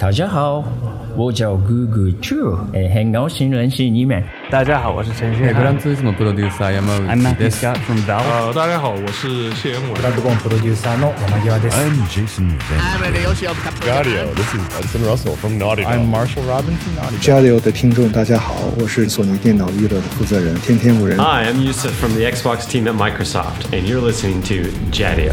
[0.00, 0.62] 大家好，
[1.16, 4.22] 我叫 Google Chu，哎，很高兴认识你们。
[4.48, 8.22] 大家好，我是陈旭 Hey, grandissimo producer Yamauchi I'm す Scott from Valve.
[8.22, 9.98] 呃，大家好，我是谢元伟。
[9.98, 10.12] I'm
[12.08, 12.78] Jason Van.
[15.84, 16.94] I'm Marshall Robinson.
[16.96, 21.18] Naughty 加流的听众，大家好，我是索尼电脑娱乐的负责人天天无人。
[21.18, 25.32] Hi, I'm Yusuf from the Xbox team at Microsoft, and you're listening to Jadio.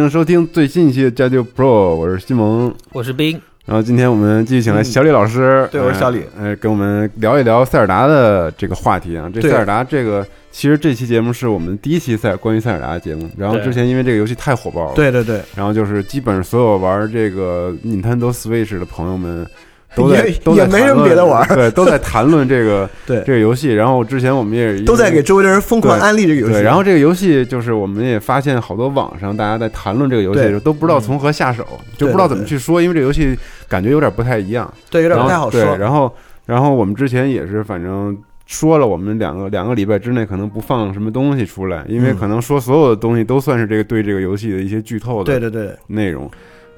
[0.00, 1.56] 迎收听最新一期的《加丢 Pro》，
[1.94, 2.74] 我是西蒙。
[2.92, 9.30] 我是冰，然后今天我们继续请来小李老师，对我是小李哎，呃跟我们聊一聊塞尔达的这个话题啊。
[9.32, 13.28] 这塞尔达这个，其实这期节目是我们第一期塞关于塞尔达的节目。
[13.36, 19.46] 然后之前因为这个游戏太火爆了，，对对对，然后就是基本上所有玩这个 Nintendo Switch 的朋友们
[19.94, 23.74] 都在也都在也没什么别的玩对，都在 谈论这个 对这个游戏。
[23.74, 26.52] 然后之前我们也都在给周围的人疯狂安利这个游戏。
[26.52, 31.64] 对，然后这个游戏就是我们也发现好多网上大家在谈论这个游戏的时候都不知道从何下手，
[31.96, 33.36] 就不知道怎么去说，因为这游戏
[33.68, 35.60] 感觉有点不太一样，对有点不太好说。
[35.76, 36.12] 然后
[36.46, 38.16] 然后我们之前也是反正。
[38.52, 46.28] 说了，我们两个两个礼拜之内可能不放什么东西出来，因为嗯可能说所有的东西都算是这个对这个游戏的一些剧透的对对对，内容。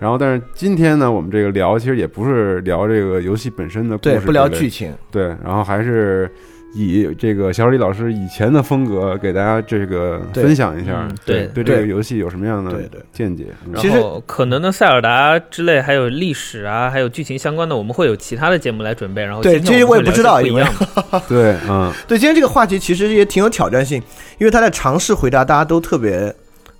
[0.03, 4.93] 然后，但是今天呢，我们这个聊其实也不是聊这个游戏本身的故事对，不聊剧情。
[5.13, 6.29] 对，然后还是
[6.75, 13.45] 以这个小李老师以前的风格给大家这个分享一下嗯，对对这个游戏有什么样的对对见解？
[13.65, 19.23] 嗯其实然后可能呢塞尔达之类，还有历史啊，还有剧情相关的，我们会有其他的节目来准备。
[19.23, 21.23] 然后对这些我也不知道因为聊一样的。
[21.29, 24.03] 对，嗯，对，今天这个话题其实也挺有挑战性，
[24.39, 26.35] 因为他在尝试回答大家都特别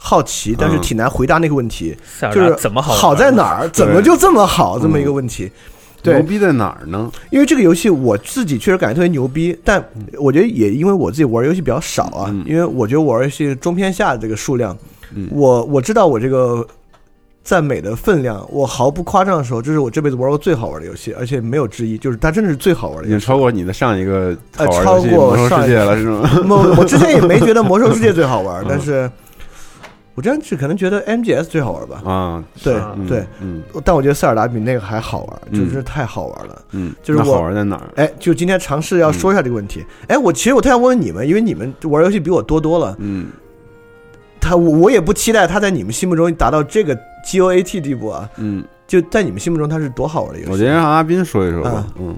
[0.05, 1.97] 好奇，但是嗯挺难回答那个问题，
[2.33, 2.93] 就是怎么好？
[2.93, 3.69] 好在哪儿？
[3.71, 4.79] 怎么就这么好？
[4.79, 5.51] 这么一个问题。
[6.03, 7.09] 对牛逼在哪儿呢？
[7.31, 9.81] 因为这个游戏我自己确实感觉特别牛逼，但
[10.19, 14.77] 我觉得也因为我自己玩游戏比较少啊，嗯因为我觉得玩游戏中偏下的这个数量，
[15.15, 16.67] 嗯我我知道我这个
[17.45, 23.25] 赞美的分量，我毫不夸张的时候，这是我这辈子玩过最好玩的游戏，而且没有之一，就是它真的是最好玩的已经游戏。
[23.25, 26.29] 超过你的上一个好呃玩游戏《超过魔兽上一世界》了，是吗？
[26.49, 29.09] 我我之前也没觉得魔兽世界最好玩嗯， 但是
[30.15, 32.03] 我这样是可能觉得 MGS 最好玩吧。
[32.05, 36.63] 啊，对嗯对，嗯但我觉得塞尔达比那个还好玩，嗯就真是太好玩了。
[36.73, 37.89] 嗯，就是我好玩在哪儿？
[37.97, 39.85] 哎，就今天尝试要说一下这个问题。
[40.09, 43.29] 哎，我其实我特想问问你们，因为你们玩游戏比我多多了，嗯，
[44.41, 46.95] 他我我也不期待他在你们心目中达到这个
[47.25, 48.29] GOAT 地步啊。
[48.37, 50.53] 嗯，就在你们心目中，他是多好玩的游戏？
[50.53, 51.87] 我觉得让阿斌说一说吧啊。
[51.99, 52.15] 嗯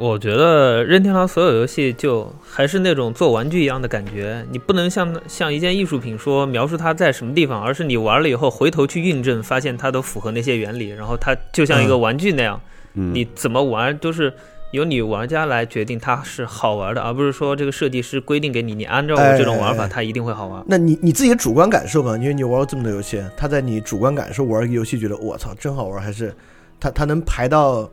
[0.00, 12.58] 我觉得任天堂所有游戏就还是那种做玩具一样的感觉，你不能像像一件艺术品说描述它在什么地方，而是你玩了以后回头去印证，发现它都符合那些原理，然后它就像一个玩具那样，
[12.94, 14.32] 嗯，你怎么玩都是
[14.70, 19.84] 由你玩家来决定它是好玩的，而不是说这个设计师规定给你，你按照我这种玩法，哎。
[19.84, 20.64] 哎哎它一定会好玩。
[20.66, 26.34] 那你你自己的主观感受吧，因为你玩过这么多游戏，他在你主观感受玩一个游戏，觉得我操真好玩，还是
[26.78, 27.90] 他他能排到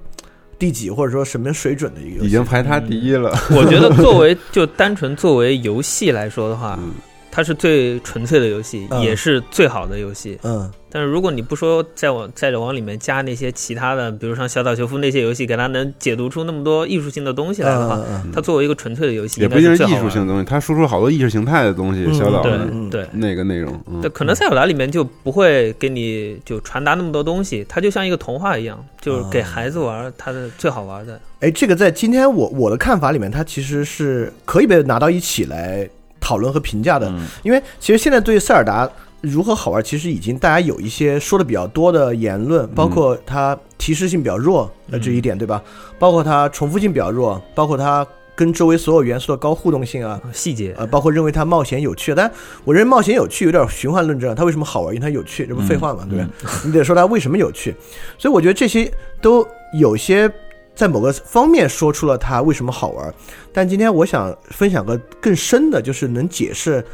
[0.59, 2.27] 第几，或者说什么水准的一个游戏？
[2.27, 3.31] 已经排他第一了。
[3.55, 6.93] 我觉得作为就单纯作为游戏来说的话，嗯
[7.37, 10.39] 它是最纯粹的游戏，嗯也是最好的游戏。
[10.41, 18.01] 嗯，但是如果你不说再往再往里面加那些其他的，比如像小岛秀夫那些游戏，给它能解读出那么多艺术性的东西来的话，
[18.33, 23.05] 它作为一个纯粹的游戏，也不一定是艺术性的东西，它输出好多意识形态的东西，嗯小岛的嗯对。
[23.11, 23.79] 那个内容。
[24.11, 31.21] 可能塞尔达里面就不会给你就传达那么多东西，它就像一个童话一样，就是给孩子玩，它的最好玩的。
[31.41, 35.87] 哎，这个在今天我我的看法里面，它其实是可以被拿到一起来
[36.27, 38.89] 讨论和评价的，嗯因为其实现在对塞尔达
[39.21, 45.63] 如何好玩，其实已经大家有一些说的比较多的言论，包括它提示性比较弱，呃，这一点对吧？
[45.97, 52.29] 包括它重复性比较弱，包括它跟周围所有元素的高互动性啊，细节，呃，包括认为它冒险有趣，但
[52.65, 54.93] 我认为冒险有趣有点循环论证，它为什么好玩？
[54.93, 56.27] 因为它有趣，这不废话嘛，对吧？
[56.65, 57.73] 你得说它为什么有趣，
[58.17, 58.91] 所以我觉得这些
[59.21, 59.47] 都
[59.79, 60.29] 有些
[60.77, 63.13] 在某个方面说出了它为什么好玩。
[63.51, 66.85] 但今天我想分享个更深的，就是能解释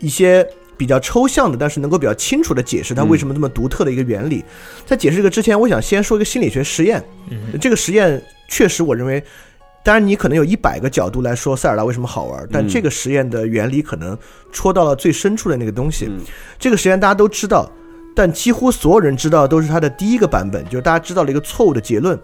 [0.00, 0.44] 一些
[0.76, 4.44] 比较抽象的，但是能够比较清楚的解释它为什么这么独特的一个原理。
[4.84, 7.00] 在解释这个之前，我想先说一个心理学实验。
[7.60, 9.22] 这个实验确实，我认为，
[9.84, 14.18] 当然你可能有一百个角度来说塞尔达为什么好玩，但这个实验的原理可能
[14.50, 16.10] 戳到了最深处的那个东西。
[16.58, 17.70] 这个实验大家都知道，
[18.12, 22.18] 但几乎所有人知道都是它的第一个版本，就是大家知道了一个错误的结论。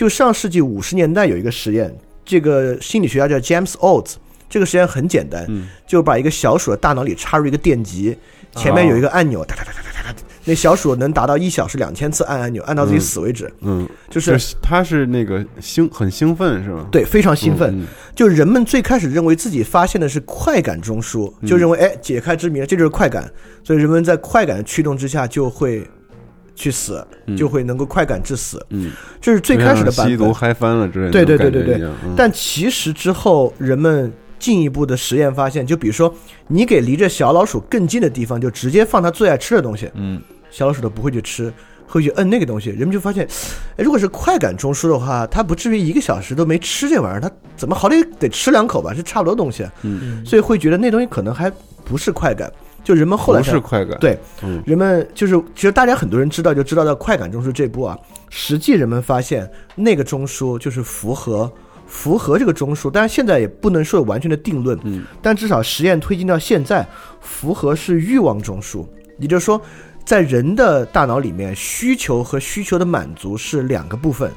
[0.00, 1.94] 就上世纪五十年代有一个实验，
[2.24, 4.14] 这个心理学家叫 James Olds。
[4.48, 5.46] 这个实验很简单，
[5.86, 8.16] 就把一个小鼠的大脑里插入一个电极，
[8.56, 13.52] 前面有一个按钮，哒哒哒哒哒哒，那小鼠能达到一小时两千次按按钮，按到自己死为止。
[13.60, 16.86] 嗯，就是它是那个兴很兴奋是吧？
[16.90, 17.86] 对，非常兴奋。
[18.16, 23.30] 就人们最开始认为自己发现的是快感中枢，就认为哎解开之谜了，这就是快感，
[23.62, 25.86] 所以人们在快感的驱动之下就会
[26.54, 27.06] 去死，
[27.36, 28.64] 就会能够快感致死。
[28.70, 30.08] 嗯，这是最开始的版本。
[30.08, 31.12] 吸毒嗨翻了之类的。
[31.12, 31.88] 对对对对对。
[32.16, 34.12] 但其实之后人们。
[34.40, 36.10] 进一步的实验发现，就比如说，
[36.48, 40.18] 你给离着小老鼠更近的地方，就直接放它最爱吃的东西，嗯，
[40.50, 41.52] 小老鼠都不会去吃，
[41.86, 42.70] 会去摁那个东西。
[42.70, 43.28] 人们就发现，
[43.76, 48.94] 哎，如果是快感中枢的话，它不至于一个小时都没吃这玩意儿，它怎么好歹得吃两口吧？
[48.94, 51.52] 是差不多东西，嗯，所以会觉得那东西可能还
[51.84, 52.50] 不是快感。
[52.82, 54.18] 就人们后来不是快感，对，
[54.64, 57.98] 人们就是其实大家很多人知道，就知道在快感中枢这步啊，
[58.28, 61.50] 实际人们发现那个中枢就是符合。
[61.92, 64.78] 符合这个中枢，但是现在也不能说有完全的定论。
[64.84, 66.86] 嗯，但至少实验推进到现在，
[67.20, 68.86] 符合是欲望中枢，
[69.18, 69.60] 也就是说，
[70.04, 74.30] 在人的大脑里面，需求和需求的满足是两个部分，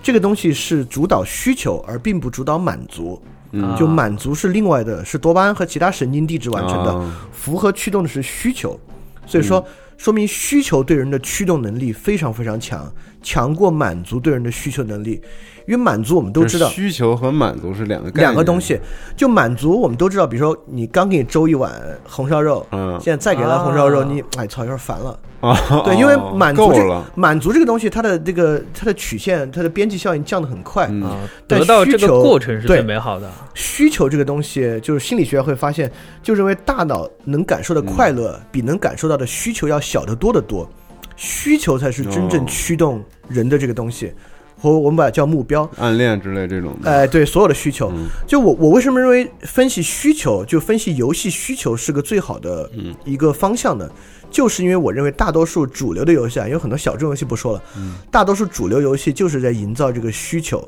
[0.00, 3.20] 这个东西是主导需求，而并不主导满足。
[3.52, 8.78] 嗯，就满足是另外的，是多巴胺和其他神经递质完成的，符合驱动的是需求，
[9.26, 9.64] 所以说
[9.96, 15.20] 说明需求对人的驱动能力非常非常强，强过满足对人的需求能力。
[15.66, 18.78] 因为满足我们都知道，需求和满足是两个两个东西。
[19.16, 21.72] 就满足我们都知道，比如说你刚给你粥一碗
[22.08, 25.56] 红烧肉，嗯，现在再给他红烧肉，你哎操，有点烦了啊。
[25.84, 31.18] 对，因为满足这个满足这个东西，它的这个它的曲线，它的边际效应降得很快啊。
[31.46, 33.30] 得到这个过程是最美好的。
[33.54, 35.90] 需求这个东西，就是心理学会发现，
[36.22, 40.68] 就认为大脑能感受的快乐比能感受到的需求要小得多得多，
[41.16, 44.12] 需求才是真正驱动人的这个东西。
[44.62, 46.88] 或我们把它叫目标、暗恋之类这种的。
[46.88, 47.92] 哎，对，所有的需求，
[48.28, 52.70] 就我我为什么认为分析需求，就分析游戏需求是个最好的
[53.04, 53.90] 一个方向呢？
[54.30, 57.62] 就是因为我认为大多数主流的游戏啊，有很多小众游戏不说了，
[58.08, 60.66] 大多数主流游戏就是在营造这个需求。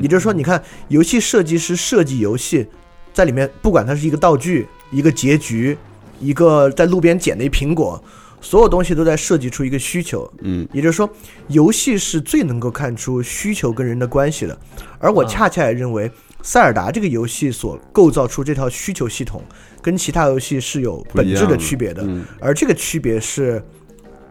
[0.00, 2.66] 也就是说，你看游戏设计师设计游戏，
[3.12, 5.76] 在里面不管它是一个道具、一个结局、
[6.18, 8.02] 一个在路边捡的一苹果。
[8.44, 11.08] 所有东西都在设计出一个需求，嗯，也就是说，
[11.48, 14.56] 游戏是最能够看出需求跟人的关系的。
[14.98, 16.10] 而我恰恰也认为，
[16.42, 19.42] 塞尔达这个游戏所构造出这套需求系统，
[19.80, 22.06] 跟其他游戏是有本质的区别的。
[22.38, 23.64] 而这个区别是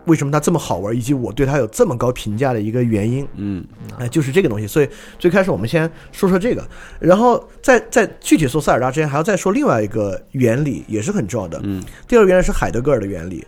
[0.06, 3.28] 为什么它这么好玩，以及我对它有这么高评价的一个原因。
[3.36, 3.66] 嗯，
[3.98, 4.68] 哎，就是这个东西。
[4.68, 4.88] 所以
[5.18, 6.64] 最开始我们先说说这个，
[7.00, 11.60] 然后在在具体说塞尔达之前，还要再说另外一个原理，也是很重要的。
[11.64, 13.44] 嗯，第二个原理是海德格尔的原理。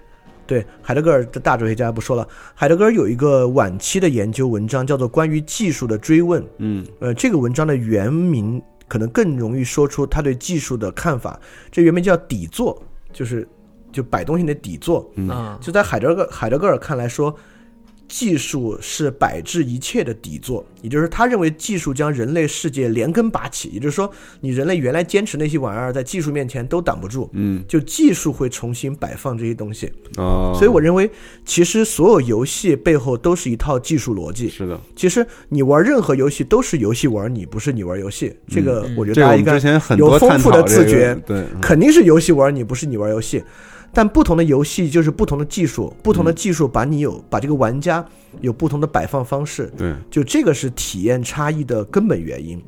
[0.47, 2.27] 对，海德格尔的大哲学家不说了。
[2.53, 6.41] 海德格尔有一个晚期的研究文章，叫做《关于技术的追问》。
[6.57, 11.39] 嗯，呃，这个文章的原名可能更容易说出他对技术的看法。
[11.71, 12.81] 这原名叫底座，
[13.11, 13.47] 就是
[13.91, 15.09] 就摆东西的底座。
[15.15, 17.35] 嗯，就在海德格海德格尔看来说。
[18.07, 24.09] 技术是摆置一切的底座，也就是他认为技术将人类世界连根拔起，也就是说，
[24.41, 27.29] 你人类原来坚持那些玩意儿，在技术面前都挡不住。
[27.33, 29.91] 嗯，就技术会重新摆放这些东西。
[30.17, 31.09] 哦，所以我认为，
[31.43, 34.49] 其实所有游戏背后都是一套技术逻辑。
[34.49, 38.33] 是的，其实你玩任何游戏都是游戏玩你，不是你玩游戏。
[38.47, 39.57] 这个我觉得大家应该
[39.97, 41.15] 有丰富的自觉。
[41.25, 43.43] 对，肯定是游戏玩你，不是你玩游戏。
[43.95, 48.05] 但不同的游戏就是不同的技术，不同的技术把你有把这个玩家
[48.41, 52.61] 有不同的摆放方式，对，就这个是体验差异的根本原因。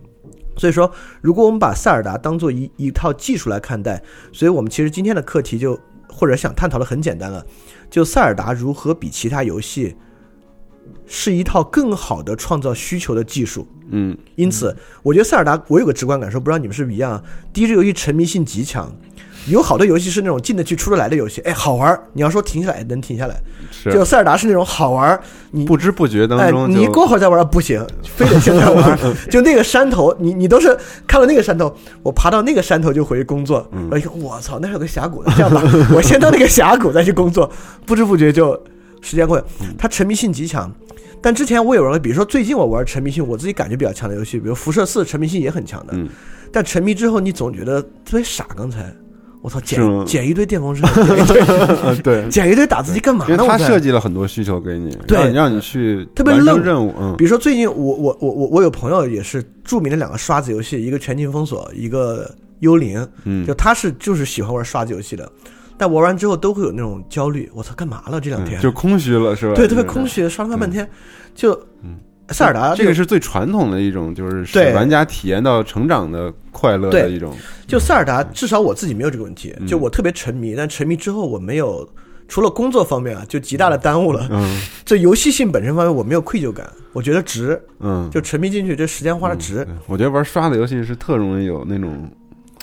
[0.55, 7.45] 所以说，如果我们把塞尔达当做一一套技术来看待，所以我们其实今天的课题就或者想探讨的很简单了，
[7.89, 9.97] 就塞尔达如何比其他游戏
[11.05, 13.67] 是一套更好的创造需求的技术。
[13.89, 17.21] 嗯，因此，我觉得塞尔达我有个直观感受，不知道你们是不是一样？
[17.51, 18.89] 第一，这游戏沉迷性极强。
[19.49, 21.99] 有好多游戏是那种进得去出得来的游戏，哎，好玩。
[22.13, 23.41] 你要说停下来能停下来，
[23.91, 25.19] 就塞尔达是那种好玩，
[25.51, 28.99] 你不知不觉当中，你过会儿再玩不行，非得现在玩。
[29.29, 30.77] 就那个山头，你你都是
[31.07, 31.73] 看到那个山头，
[32.03, 33.67] 我爬到那个山头就回去工作。
[33.91, 35.61] 哎呦，我操，那有个峡谷，这样吧，
[35.95, 37.49] 我先到那个峡谷再去工作。
[37.85, 38.59] 不知不觉就
[39.01, 39.41] 时间过，
[39.77, 40.71] 它沉迷性极强。
[41.21, 45.93] 但之前我有人，比如说最近我玩沉迷性，我自己感觉比较强的游戏，比如辐射四，沉迷性也很强的。
[46.51, 48.45] 但沉迷之后，你总觉得特别傻。
[48.55, 48.93] 刚才。
[49.47, 50.85] 我操，捡捡一堆电风扇，
[52.03, 53.31] 对，捡一堆打字机干嘛呢？
[53.33, 55.31] 因为他设计了很多需求给你，对。
[55.31, 56.61] 让你去特别愣。
[56.61, 57.15] 任务，嗯。
[57.17, 63.47] 比如说最近我我我我我有朋友也是著名的两个刷子游戏，一个全境封锁，一个幽灵，嗯。
[63.47, 65.31] 就他是就是喜欢玩刷子游戏的，
[65.77, 68.59] 但玩完之后都会有那种焦虑，我操，干嘛了这两天？
[68.59, 69.53] 嗯就空虚了是吧？
[69.55, 70.85] 对，特别空虚，刷了半天，
[71.33, 71.76] 就嗯
[72.29, 77.35] 塞尔达这个是最传统的一种，就是使玩家体验到成长的快乐的一种。
[77.65, 81.87] 就塞尔达，至少我自己没有这个问题，嗯就我特别沉迷，但沉迷之后我没有。
[82.29, 84.27] 除了工作方面啊，就极大的耽误了。
[84.29, 89.63] 嗯这游戏性本身方面，我没有愧疚感，我觉得值，嗯，就沉迷进去，这时间花的值。
[89.63, 92.11] 对我觉得玩刷的游戏是特容易有那种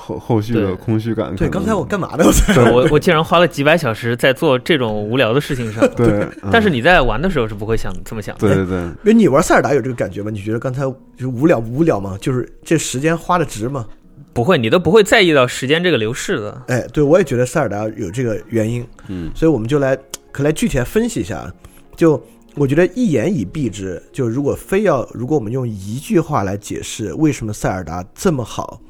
[0.04, 1.34] 后后续的空虚感。
[1.34, 2.24] 对，刚才我干嘛呢？
[2.26, 6.06] 我在我我竟然花了几百小时在做这种无聊的事情上， 对，
[6.42, 8.40] 嗯 但是你在玩的时候是不会想这么想的。
[8.40, 10.30] 对对对，因为你玩塞尔达有这个感觉吗？
[10.30, 10.82] 你觉得刚才
[11.16, 12.18] 就无聊无聊吗？
[12.20, 13.86] 就是这时间花的值吗？
[14.32, 16.62] 不会，你都不会在意到时间这个流逝的。
[16.66, 19.96] 哎，对我也觉得塞尔达有这个原因，嗯所以我们就来
[20.32, 21.50] 可来具体来分析一下。
[21.96, 22.20] 就
[22.56, 28.80] 我觉得一言以蔽之，就如果非要如果我们用一句话来解释为什么塞尔达这么好，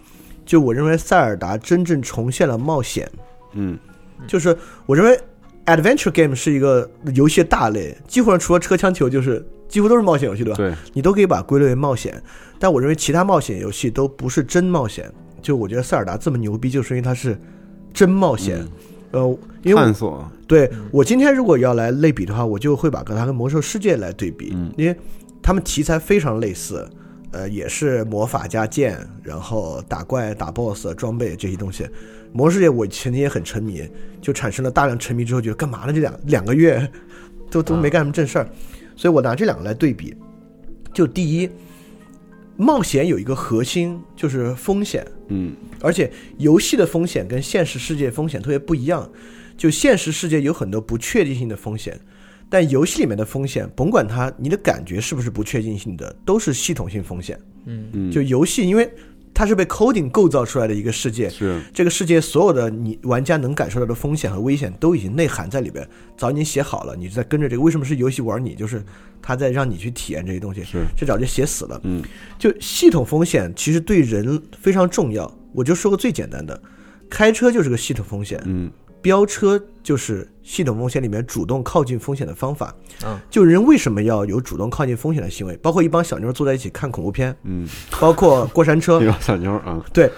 [0.44, 3.10] 就我认为塞尔达真正重现了冒险。
[3.52, 3.78] 嗯
[4.26, 5.18] 就是我认为
[5.66, 10.56] adventure game 是一个游戏的大类，几乎上除了车枪球就是几乎都是冒险游戏，对吧？
[10.56, 12.22] 对，你都可以把它归类为冒险。
[12.58, 15.10] 但我认为其他冒险游戏都不是真冒险。
[15.42, 17.38] 就我觉得塞尔达这么牛逼，就是因为它是
[17.92, 18.66] 真冒险。
[19.10, 24.96] 呃，因为探索，对我今天如果要来类比的话，我就会把它跟魔兽世界来对比，嗯因为
[25.42, 26.88] 他们题材非常类似，
[27.34, 31.84] 呃，也是魔法加剑，然后打怪、打 BOSS、装备这些东西。
[32.32, 33.82] 魔兽世界我前期也很沉迷，
[34.22, 35.92] 就产生了大量沉迷之后，觉得干嘛呢？
[35.92, 36.88] 这两两个月
[37.50, 38.48] 都都没干什么正事儿，
[38.94, 40.14] 所以我拿这两个来对比。
[40.92, 41.50] 就第一，
[42.56, 49.10] 冒险有一个核心就是风险，嗯而且游戏的风险跟现实世界风险特别不一样。
[49.56, 51.98] 就现实世界有很多不确定性的风险，
[52.54, 57.36] 但游戏里面的风险，甭管它你的感觉是不是不确定性的，都是系统性风险。
[57.64, 58.88] 嗯嗯，就游戏，因为
[59.34, 65.84] 它是被 coding 构造出来的一个世界，是这个世界所有的你玩家能感受到的风险和危险都已经内涵在里边，
[66.16, 67.60] 早已经写好了，你就在跟着这个。
[67.60, 68.54] 为什么是游戏玩你？
[68.54, 68.80] 就是
[69.20, 71.80] 他在让你去体验这些东西，是这早就写死了。
[71.82, 72.04] 嗯
[72.38, 75.28] 就系统风险其实对人非常重要。
[75.52, 76.62] 我就说个最简单的，
[77.10, 78.70] 开车就是个系统风险，嗯
[79.04, 82.74] 飙车就是系统风险里面主动靠近风险的方法。
[83.04, 85.54] 嗯，就人为什么要有主动靠近风险的行为？
[85.58, 87.68] 包括一帮小妞坐在一起看恐怖片，嗯，
[88.00, 90.10] 包括过山车那， 个小妞啊，对，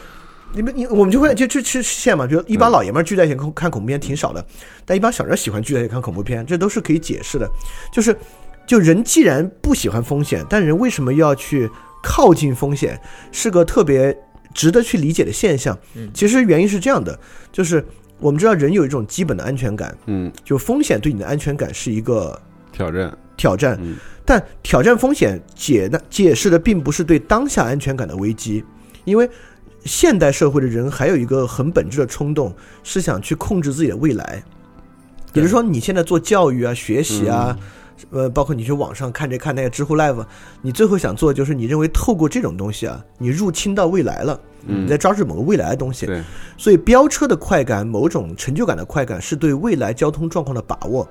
[0.52, 4.46] 你们你我们就会就就吃线嘛，比如一帮老爷们儿聚在一起看看恐怖片挺少的，
[4.84, 7.50] 但一帮小人喜欢聚在一起看恐怖片，这都是可以解释的。
[7.92, 8.16] 就是
[8.68, 11.68] 就人既然不喜欢风险，但人为什么要去
[12.04, 13.00] 靠近风险，
[13.32, 14.16] 是个特别
[14.54, 15.76] 值得去理解的现象。
[16.14, 17.18] 其实原因是这样的，
[17.50, 17.84] 就是
[18.18, 22.40] 我们知道人有一种基本的安全感，嗯，就风险对你的安全感是一个
[22.72, 23.96] 挑战，挑战，嗯。
[24.24, 28.64] 但挑战风险解的解释的并不是对当下安全感的危机，
[29.04, 29.30] 因为
[29.84, 34.42] 现代社会的人还有一个很本质的冲动，是想去控制自己的未来。
[35.32, 37.56] 也就是说，你现在做教育啊、学习啊，
[38.10, 40.24] 呃，包括你去网上看这看那个知乎 Live，
[40.62, 46.06] 你最后想做的就是你认为透过这种东西啊，你入侵到未来了，嗯你在抓住某个未来的东西。
[46.06, 46.22] 对，
[46.56, 51.08] 所以飙车的快感，某种成就感的快感，是对未来交通状况的把握。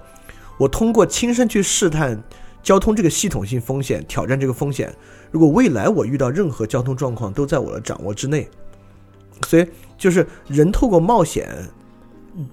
[0.57, 2.21] 我通过亲身去试探
[2.63, 4.93] 交通这个系统性风险，挑战这个风险。
[5.31, 8.49] 如果未来我遇到任何交通状况，都在我的掌握之内。
[9.45, 11.49] 所以，就是人透过冒险，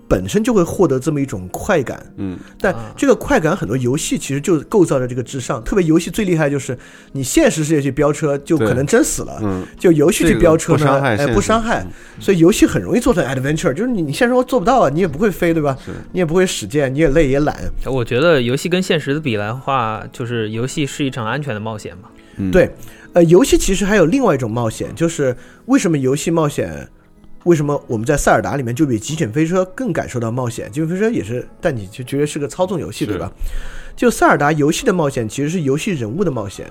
[0.09, 2.05] 本身就会获得这么一种快感。
[2.17, 5.63] 嗯但这个快感，很多游戏其实就构造在这个之上。
[5.65, 6.79] 特别游戏最厉害就是，
[7.13, 9.39] 你现实世界去飙车，就可能真死了。
[9.43, 11.87] 嗯，就游戏去飙车呢，这个不伤害哎，不伤害，
[12.21, 15.77] 所以游戏很容易做成 adventure，就是你你现实生活做不到啊，你也不会飞，对吧？
[16.13, 17.57] 你也不会使剑，你也累也懒。
[17.87, 22.09] 我觉得游戏跟现实的比来的话，就是游戏是一场安全的冒险嘛。
[22.37, 22.71] 嗯对，
[23.13, 25.37] 呃，游戏其实还有另外一种冒险，就是
[25.67, 26.89] 为什么游戏冒险？
[27.45, 30.71] 为什么我们在塞尔达里面就比极品飞车更感受到冒险？
[30.71, 33.31] 极品飞车也是，但你就觉得是个操纵游戏，对吧？
[33.97, 36.67] 就塞尔达游戏的冒险其实是游戏人物的冒险。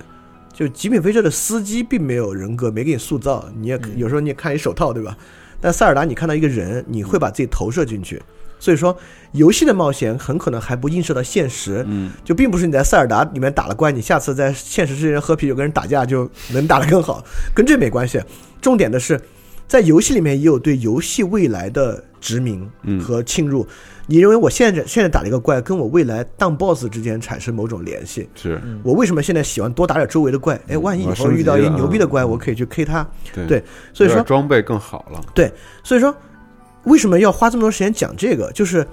[0.52, 5.16] 就极品飞车的司机并没有人格，没给你塑造，你也有时候你也看一手套，对吧？
[5.60, 8.20] 但塞尔达你看到一个人，你会把自己投射进去。
[8.58, 8.96] 所以说，
[9.32, 17.24] 游戏的冒险很可能还不映射到现实，嗯，就并不是你在塞尔达里面打了怪，你下次在现实世界喝啤酒跟人打架就能打得更好，
[17.54, 18.22] 跟这没关系。
[18.60, 19.20] 重点的是，
[19.72, 23.66] 在游戏里面也有对游戏未来的殖民和侵入。
[24.06, 28.28] 你认为我现在现在打了一个怪，跟我未来当 BOSS 之间产生某种联系？
[28.34, 30.60] 是我为什么现在喜欢多打点周围的怪？
[30.68, 33.08] 哎，万一以后遇到一个牛逼的怪，我可以去 K 他。
[33.34, 33.64] 对对，
[33.94, 35.18] 所以说装备更好了。
[35.34, 35.50] 对，
[35.82, 36.14] 所以说
[36.84, 38.52] 为什么要花这么多时间讲这个？
[38.52, 38.86] 就是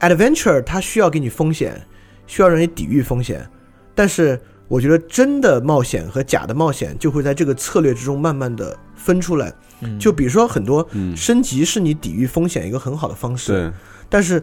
[0.00, 1.80] adventure 它需要给你风险，
[2.26, 3.48] 需要让你抵御风险，
[3.94, 4.38] 但是
[4.68, 9.52] 我觉得真的冒险和假的冒险就会在这个策略之中慢慢的分出来。
[10.00, 13.72] 就比如说很多升级是你抵御风险一个很好的方式，对，
[14.08, 14.42] 但是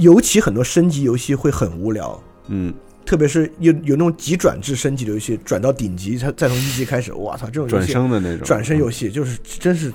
[0.00, 2.74] 尤其很多升级游戏会很无聊，嗯，
[3.06, 8.44] 特别是有有那种急转制升级的游戏，转到顶级，再再从一级开始，我操，这种转生的那种。
[8.44, 9.92] 转生游戏就是真是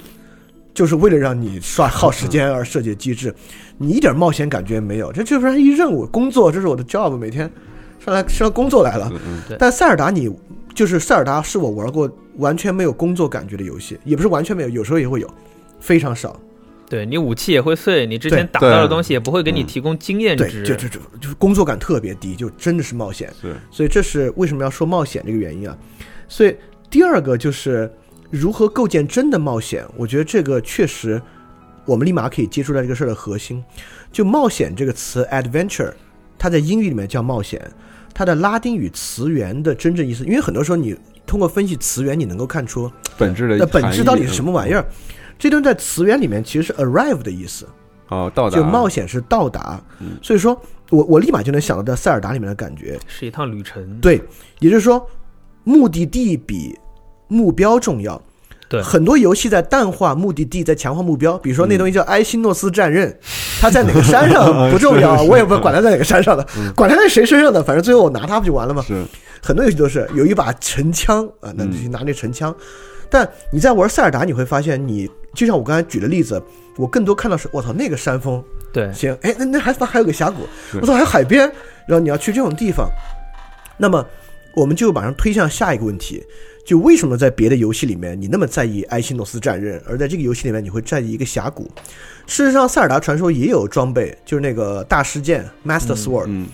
[0.74, 3.36] 就是为了让你刷耗时间而设计的机制，
[3.78, 7.52] 你一点冒险感觉没有，这就是一任务工作，这是我的 job，每天
[8.00, 9.12] 上来上工作来了。
[9.58, 10.30] 但塞尔达你
[10.74, 15.30] 就是塞尔达是我玩过完全没有工作感觉的游戏，也不是完全没有，有时候也会有，
[15.80, 16.40] 非常少。
[16.90, 23.32] 对你武器也会碎，你之前打到的东西也不会给你提供经验值，就就就就是工作感特别低，就真的是冒险。
[23.40, 25.78] 是，所以这是为什么要说冒险这个原因啊。
[26.28, 26.56] 所以
[26.90, 27.92] 第二个就是
[28.32, 31.22] 如何构建真的冒险，我觉得这个确实
[31.86, 33.64] 我们立马可以接触到这个事儿的核心。
[34.12, 35.94] 就冒险这个词，adventure，
[36.40, 37.62] 它在英语里面叫冒险，
[38.20, 40.94] 它的拉丁语词源的真正意思，因为很多时候你
[41.26, 44.86] 通过分析词源，你能够看出本质的本质到底是什么玩意儿。
[45.38, 47.66] 这段在词源里面其实是 arrive 的意思，
[48.10, 49.82] 哦，到达，就冒险是到达，
[50.22, 54.02] 所以说我我立马就能想到在塞尔达里面的感觉，是一趟旅程。
[54.02, 54.22] 对，
[54.60, 55.10] 也就是说，
[55.64, 56.78] 目的地比
[57.30, 58.22] 目标重要。
[58.70, 61.38] 对，很多游戏在淡化目的地，在强化目标。
[61.40, 63.14] 比如说那东西叫埃辛诺斯战刃，
[63.60, 68.84] 它在哪个山上 不重要，我也不管它在哪个山上的，管它在谁身上的，反正最后我拿它不就完了吗？
[68.88, 69.04] 是，
[69.42, 72.56] 很多游戏都是有一把神枪啊，那就去拿那神枪。
[73.10, 76.40] 但你在玩塞尔达，你会发现，你就像我刚才举的例子，
[76.78, 80.48] 我更多看到是，我操，那个山峰，对，行，哎，那那还还有个峡谷，
[80.80, 81.52] 我操，还有海边，
[81.88, 82.88] 然后你要去这种地方，
[83.78, 84.06] 那么
[84.54, 86.24] 我们就马上推向下一个问题，
[86.70, 91.68] 就为什么在别的游戏里面你那么在意埃希诺斯战刃，而在这个游戏里面你会在意一个峡谷？
[92.28, 96.46] 事实上，塞尔达传说也有装备，就是那个大师剑 Master Sword，嗯，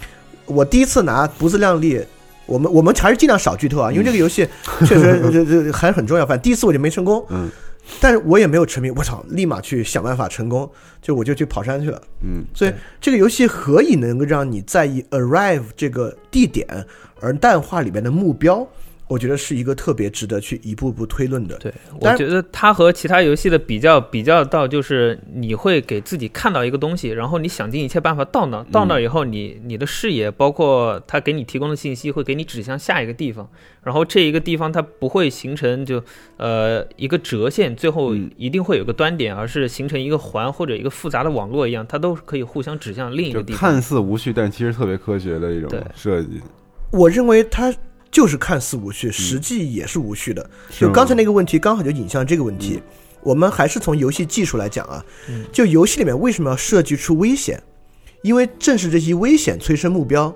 [0.45, 2.01] 我第一次拿不自量力。
[2.45, 4.47] 我们我们还是尽量少剧透啊，因为这个游戏
[4.85, 6.25] 确实这这还很重要。
[6.25, 7.49] 反正第一次我就没成功，嗯，
[7.99, 8.89] 但是我也没有沉迷。
[8.91, 12.45] 我操，立马去想办法成功，就我就去跑山去了，嗯。
[12.53, 16.65] 所以这个游戏何以能够让你在意 arrive 这个地点，
[17.19, 18.65] 而淡化里面的目标？
[19.07, 21.55] 我觉得是一个特别值得去一步步推论的。
[21.57, 33.47] 对，我觉得它和其他游戏的比较比较到，就是你会给自己看到一个东西，然后你想尽一切办法到那，到那以后，你你的视野包括它给你提供的信息，会给你指向下一个地方，
[33.83, 36.03] 然后这一个地方它不会形成就
[36.37, 43.59] 呃一个折线，最后一定会有个端点，而是形成一个环或者一个复杂的网络一样，它都是可以互相指向另一个地方。
[43.59, 46.41] 看似无序，但其实特别科学的一种设计。
[46.91, 47.71] 我认为它。
[48.15, 50.49] 就是看似无序，实际也是无序的。
[50.69, 52.81] 就刚才那个问题，刚好就引向这个问题。
[53.21, 55.03] 我们还是从游戏技术来讲啊，
[55.51, 57.61] 就游戏里面为什么要设计出危险？
[58.21, 60.33] 因为正是这些危险催生目标。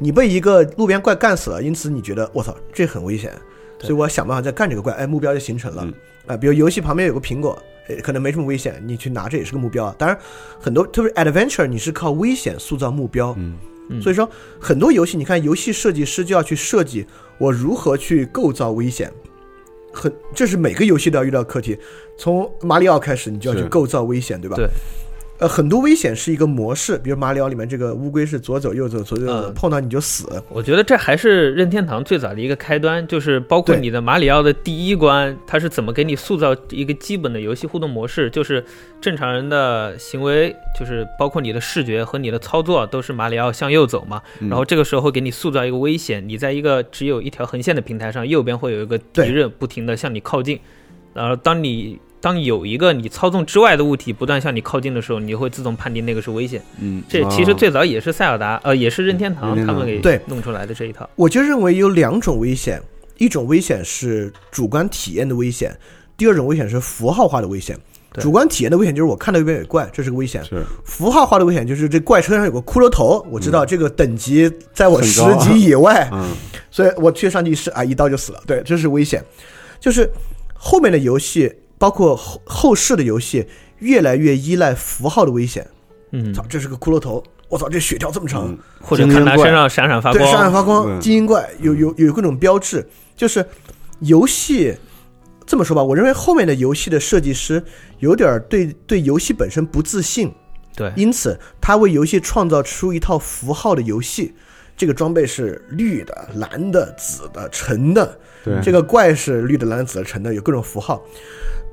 [0.00, 3.32] 你被一个路边怪干死了，因此你觉得我操，这很危险，
[3.78, 4.92] 所以我要想办法再干这个怪。
[4.94, 5.86] 哎，目标就形成了。
[6.26, 7.56] 啊，比如游戏旁边有个苹果，
[8.02, 9.94] 可能没什么危险，你去拿这也是个目标啊。
[9.96, 10.18] 当然，
[10.58, 13.32] 很多特别 adventure，你是靠危险塑造目标。
[13.38, 13.56] 嗯。
[14.00, 17.06] 所以说，很多游戏，你看，游戏设计师就要去设计
[17.38, 19.12] 我如何去构造危险，
[19.92, 21.76] 很，这是每个游戏都要遇到课题。
[22.16, 24.56] 从马里奥开始，你就要去构造危险，对吧？
[24.56, 24.68] 对。
[25.42, 30.40] 呃，很多危险是一个模式，比如马里奥里面这个乌龟是左走右走，左走碰到你就死。
[30.48, 38.64] 我觉得这还是任天堂最早的一个开端，就是包括你的马里奥的第一关，它是怎么给你塑造一个基本的游戏互动模式，就是
[39.00, 44.22] 正常人的行为，就是包括你的视觉和你的操作都是马里奥向右走嘛。
[44.42, 50.60] 然后这个时候会给你塑造一个危险，你在一个只有一条横线的平台上，右边会有一个敌人不停的向你靠近，
[51.12, 51.98] 然后当你。
[52.22, 56.62] 当有一个你操纵之外的物体不断向你靠近的时候，你会自动判定那个是危险。
[56.78, 61.10] 嗯，这其实最早也是塞尔达，呃，也是任天堂他们给对弄出来的这一套。
[61.16, 62.80] 我就认为有两种危险，
[63.18, 65.76] 一种危险是主观体验的危险，
[66.16, 67.76] 第二种危险是符号化的危险。
[68.20, 70.44] 主观体验的危险就是我看到右边有怪，这是个危险。
[70.44, 76.30] 是符号化的危险就是这怪车上有个骷髅头，我知道这个等级在我十级以外，嗯，
[76.70, 78.40] 所以我去上去一试啊，一刀就死了。
[78.46, 79.20] 对，这是危险。
[79.80, 80.08] 就是
[80.54, 81.52] 后面的游戏。
[81.82, 83.44] 包括后后世的游戏
[83.80, 85.66] 越来越依赖符号的危险。
[86.12, 87.20] 嗯，操，这是个骷髅头！
[87.48, 92.86] 我操，这血条这么长，或者看他身上闪闪发光，闪闪发光，精英怪有有有各种标志。
[93.16, 93.44] 就是
[93.98, 94.72] 游戏
[95.44, 97.60] 这么说吧，我认为后面的游戏的设计师
[97.98, 100.32] 有点对对游戏本身不自信。
[100.76, 104.32] 对，因此他为游戏创造出一套符号的游戏。
[104.76, 111.02] 这个装备是绿的、蓝的、紫的、橙的，对，这个怪是绿的、蓝的、紫的、橙的，有各种符号。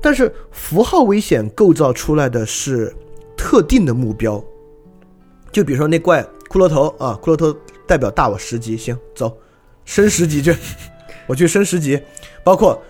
[0.00, 2.94] 但是符号危险构造出来的是
[3.36, 4.42] 特定的目标，
[5.52, 7.54] 就比如说那怪骷髅头啊，骷髅头
[7.86, 9.36] 代表大我十级，行，走，
[9.84, 10.56] 升十级去，
[11.26, 12.00] 我去升十级。
[12.42, 12.80] 包括，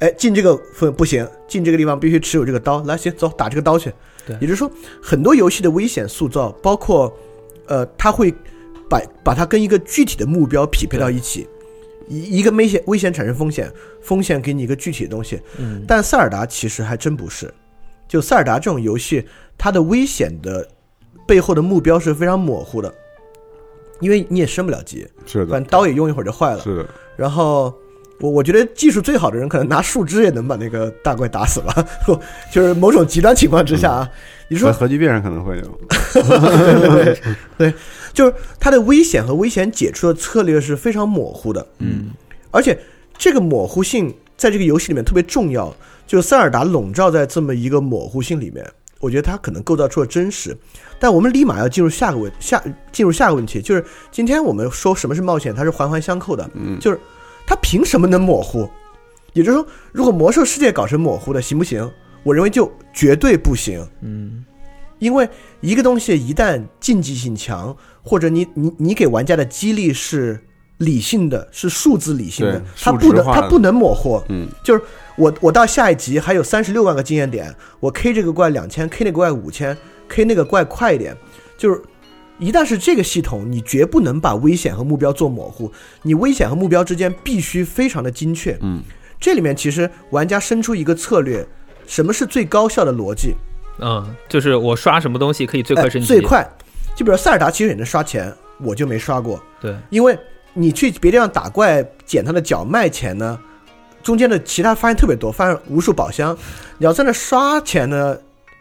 [0.00, 3.92] 哎，进这个分不行，进这个地方必须持有这个刀，来，行，走，打这个刀去。
[4.26, 7.16] 对，也就是说，很多游戏的危险塑造，包括，
[7.66, 8.34] 呃，它会
[8.90, 11.46] 把把它跟一个具体的目标匹配到一起。
[12.08, 15.40] 一一个危险危险产生风险，风险给你一个具体的东西。
[15.58, 17.52] 嗯，但塞尔达其实还真不是。
[18.08, 19.26] 就塞尔达这种游戏，
[19.58, 20.68] 它的危险的
[21.26, 22.94] 背后的目标是非常模糊的，
[24.00, 26.60] 因为你也升不了级，是的，反正刀也用一会儿就坏了。
[26.60, 26.86] 是的。
[27.16, 27.74] 然后
[28.20, 31.88] 我我觉得技术最好的人，可能拿树枝也能把那个大怪打死了。
[32.52, 34.10] 就是某种极端情况之下啊，
[34.48, 35.80] 你说核聚变上可能会有。
[36.12, 37.18] 对 对
[37.58, 37.74] 对，
[38.12, 41.66] 就是它的危险和危险解除的策略是非常模糊的。
[41.78, 42.10] 嗯，
[42.50, 42.78] 而且
[43.18, 45.74] 这个模糊性在这个游戏里面特别重要。
[46.06, 48.64] 就塞尔达笼罩在这么一个模糊性里面，
[49.00, 50.56] 我觉得它可能构造出了真实。
[51.00, 56.48] 但我们立马要进入下个问下进入下个问题，就是今天我们说什么是冒险，它是环环相扣的。
[56.54, 57.00] 嗯，就是
[57.46, 58.68] 它凭什么能模糊？
[59.32, 61.88] 也就是说，如果魔兽世界搞成模糊的，行不行？
[62.22, 63.86] 我认为就绝对不行。
[64.00, 64.44] 嗯，
[64.98, 65.28] 因为
[65.60, 70.42] 一个东西一旦竞技性强，或者你你你给玩家的激励是
[70.78, 74.20] 理性的，是数字理性的，它不能它不能模糊。
[74.28, 74.82] 嗯，就是
[75.16, 79.76] 我我到下一集还有三十六万个经验点，我 K 这个怪两千，K 那个怪五千
[80.08, 81.16] ，K 那个怪快一点。
[81.58, 81.80] 就是
[82.38, 85.72] 一旦是这个系统，你绝不能把危险和目标做模糊，
[86.02, 88.56] 你危险和目标之间必须非常的精确。
[88.60, 88.82] 嗯，
[89.18, 91.46] 这里面其实玩家生出一个策略，
[91.86, 93.34] 什么是最高效的逻辑？
[93.78, 96.06] 嗯，就是我刷什么东西可以最快升级？
[96.06, 96.46] 最快，
[96.94, 99.42] 就比如塞尔达其实也能刷钱，我就没刷过。
[99.60, 100.18] 对，因为
[100.52, 103.38] 你去别地方打怪捡他的脚卖钱呢，
[104.02, 106.36] 中间的其他发现特别多，发现无数宝箱。
[106.76, 108.16] 你要在那刷钱呢，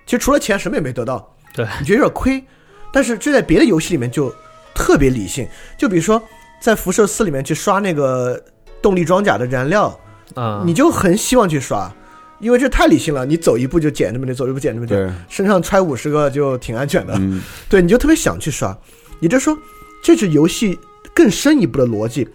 [0.06, 1.30] 其实除了钱什么也没得到。
[1.54, 2.42] 对，你觉得有点亏。
[2.96, 4.34] 但是这在别的游戏里面就
[4.74, 5.46] 特别理性，
[5.78, 6.24] 就比如说
[6.62, 8.42] 在辐射四里面去刷那个
[8.82, 10.00] 动力装甲的燃料
[10.34, 11.94] 啊，你就很希望去刷。
[12.40, 17.14] 因为这太理性了，你走一步就捡这么点，走一步捡这么点，身上揣五十个就挺安全的。
[17.18, 18.78] 嗯， 对，你就特别想去刷。
[19.20, 19.58] 也就是说，
[20.02, 20.80] 这是游戏
[21.14, 22.26] 更深一步的逻辑。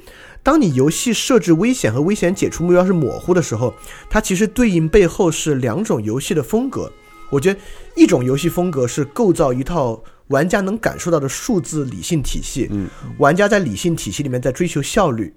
[0.43, 3.73] 当你游戏设置危险和危险解除目标是模糊的时候，
[4.11, 6.93] 它其实对应背后是两种游戏的风格。
[7.31, 7.59] 我觉得
[7.95, 12.89] 一种游戏风格是构造一套玩家能感受到的数字理性体系，嗯，
[13.19, 15.33] 玩家在理性体系里面在追求效率。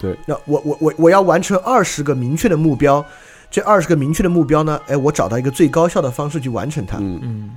[0.00, 3.04] 对，那我我我我要完成二十个明确的目标。
[3.50, 4.78] 这二十个明确的目标呢？
[4.86, 6.98] 哎，我找到一个最高效的方式去完成它。
[6.98, 7.50] 嗯嗯。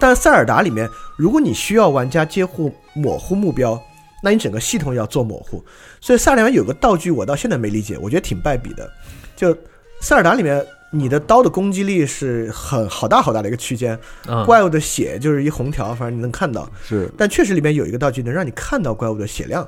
[0.00, 3.78] 但塞尔达里面，如果你需要玩家接护模糊目标，
[4.22, 5.62] 那你整个系统要做模糊。
[6.00, 8.90] 所以塞尔达有个道具，我到现在没理解，我觉得挺败笔的。
[9.36, 9.56] 就
[10.00, 13.98] 塞尔达里面，你的刀的攻击力是很好大好大的一个区间，
[14.44, 16.68] 怪物的血就是一红条，反正你能看到。
[16.86, 17.10] 是。
[17.16, 19.66] 但确实里面有一个道具能让你看到怪物的血量。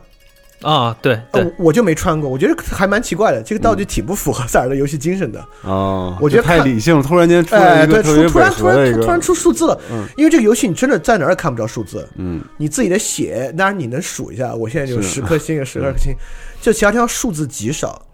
[0.63, 5.41] 啊，对，对，我就没穿过，我觉得还蛮奇怪的，这个道具挺不符合塞尔的游戏精神的。
[5.63, 16.13] 哦，我觉得太理性了，突然间出哎，一个对，突突然突然突然出数字了，嗯，因为这个游戏你真的在哪儿也看不着数字，嗯，你自己的血，当然你能数一下，我现在有十颗星，有十二颗星，
[16.61, 18.05] 就其他地方数字极少，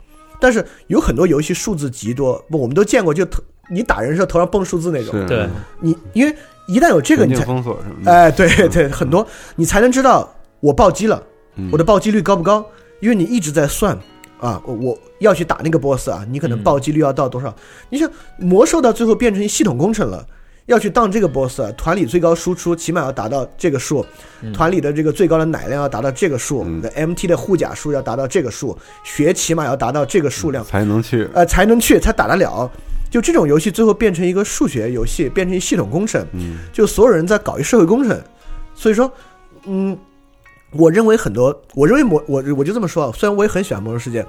[0.44, 5.48] 但是有很多游戏数字极多，不，我们都见过，就头你打人的时候头上蹦数字那种，对，
[5.80, 9.26] 你因为一旦有这个，你才封锁什么的，哎，对对，很多
[9.56, 10.30] 你才能知道
[10.60, 11.22] 我暴击了，
[11.72, 12.62] 我的暴击率高不高。
[13.00, 13.98] 因为你一直在算，
[14.38, 17.54] 啊，我要去打那个 boss 啊，你可能暴击率要到多少？
[17.88, 20.26] 你想魔兽到最后变成系统工程了，
[20.66, 24.04] 要去当这个 boss，团里最高输出起码要达到这个数，
[24.52, 30.64] 团里的这个最高的奶量要达到这个数，的 MT 的护甲数要达到这个数，血起码要达到这个数量。
[30.64, 32.70] 才能去，呃，才能去，才打得了。
[33.10, 38.20] 就这种游戏最后变成一个数学游戏，变成系统工程，嗯，就所有人在搞一社会工程，
[38.74, 39.10] 所以说，
[39.66, 39.96] 嗯。
[40.76, 44.26] 我认为很多，我认为魔我我就这么说啊，虽然我也很喜欢魔兽世界，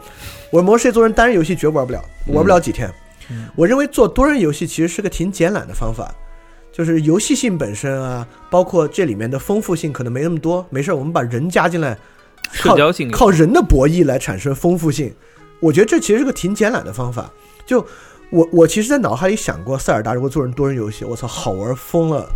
[0.52, 2.88] 我魔兽世界做成单人游戏绝玩不了，玩不了几天。
[3.56, 6.14] 我认为做多人游戏其实是个挺简懒的方法，
[6.76, 10.66] 就是游戏性本身啊，包括这里面的丰富性可能没那么多。
[10.70, 11.98] 没事，我们把人加进来，
[12.52, 15.14] 社交性靠人的博弈来产生丰富性。
[15.62, 17.32] 我觉得这其实是个挺简懒的方法。
[17.66, 17.86] 就
[18.30, 22.28] 我我其实，在脑海里想过，塞尔达如果做成多人游戏，我操，好玩疯了。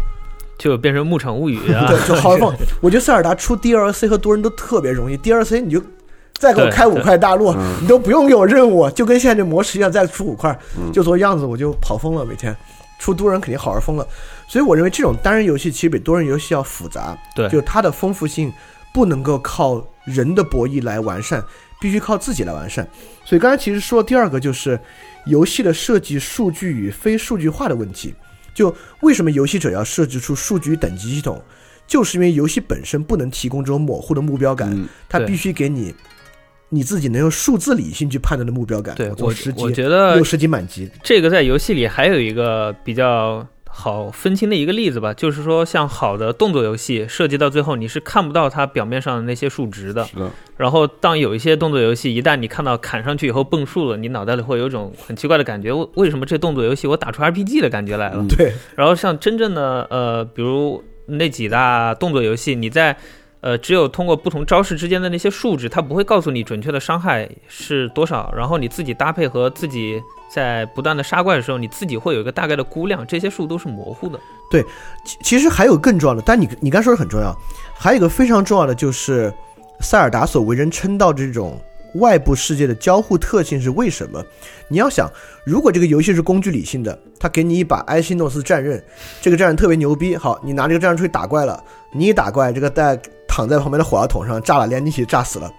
[0.57, 1.87] 就变成牧场物语啊！
[1.91, 2.53] 对，就好放。
[2.81, 5.81] 我觉得塞尔达出 DLC 和多人都特别容易，DLC 你就
[6.37, 10.57] 再给我开五块大陆，你都不用给我任务，就跟现在这模式一样，再出五块
[10.93, 12.25] 就做样子，我就跑疯了。
[12.25, 12.55] 每天
[12.99, 14.07] 出多人肯定好玩疯了。
[14.47, 18.53] 所以我认为这种单人游戏其实比多人游戏要复杂，对，就它的丰富性
[18.93, 21.43] 不能够靠人的博弈来完善，
[21.79, 22.87] 必须靠自己来完善。
[23.25, 24.79] 所以刚才其实说第二个就是
[25.25, 28.13] 游戏的设计数据与非数据化的问题。
[28.51, 31.41] 就为什么游戏者要设置出数据等级系统，
[31.87, 35.95] 就是因为游戏本身不能提供这种模糊的目标感，它必须给你
[36.69, 38.95] 你自己能用数字理性去判断的目标感。
[38.95, 43.45] 对我十级，我觉得六十级满级，这个在游戏里还有一个比较。
[43.71, 50.03] 好分清的一个例子吧，就是说，像好的动作游戏，设计到最后你是看不到它表面上的那些数值的。
[50.05, 50.29] 是的。
[50.57, 58.25] 然后，当有一些动作游戏，一旦你看到砍上去以后蹦数了，你脑袋里会有一种很奇怪的感觉：为为什么这动作游戏我打出 RPG 的感觉来了？
[58.27, 58.51] 对。
[58.75, 62.97] 然后，像真正的呃，比如那几大动作游戏，你在。
[63.41, 68.33] 呃，只有通过不同招式之间的那些数值，它不会告诉你准确的伤害是多少。
[68.35, 74.19] 然后你自己搭配和自己在不断的杀怪的时候，你自己会有一个大概的估量，这些数都是模糊的。
[74.51, 74.61] 对，
[75.05, 77.33] 其其实还有更重要的，但你你刚说的很重要，
[77.73, 79.33] 还有一个非常重要的就是
[79.79, 81.57] 塞尔达所为人称道这种
[81.95, 84.21] 外部世界的交互特性是为什么？
[84.67, 85.09] 你要想，
[85.45, 88.83] 如果这个游戏是工具理性的，他给你一把埃希诺斯战刃，
[89.21, 92.99] 这个战刃特别牛逼，好，你拿这个战刃出去打怪了，你一打怪，这个带。
[93.39, 95.49] 躺在旁边的火药桶上炸了，连你一起炸死了，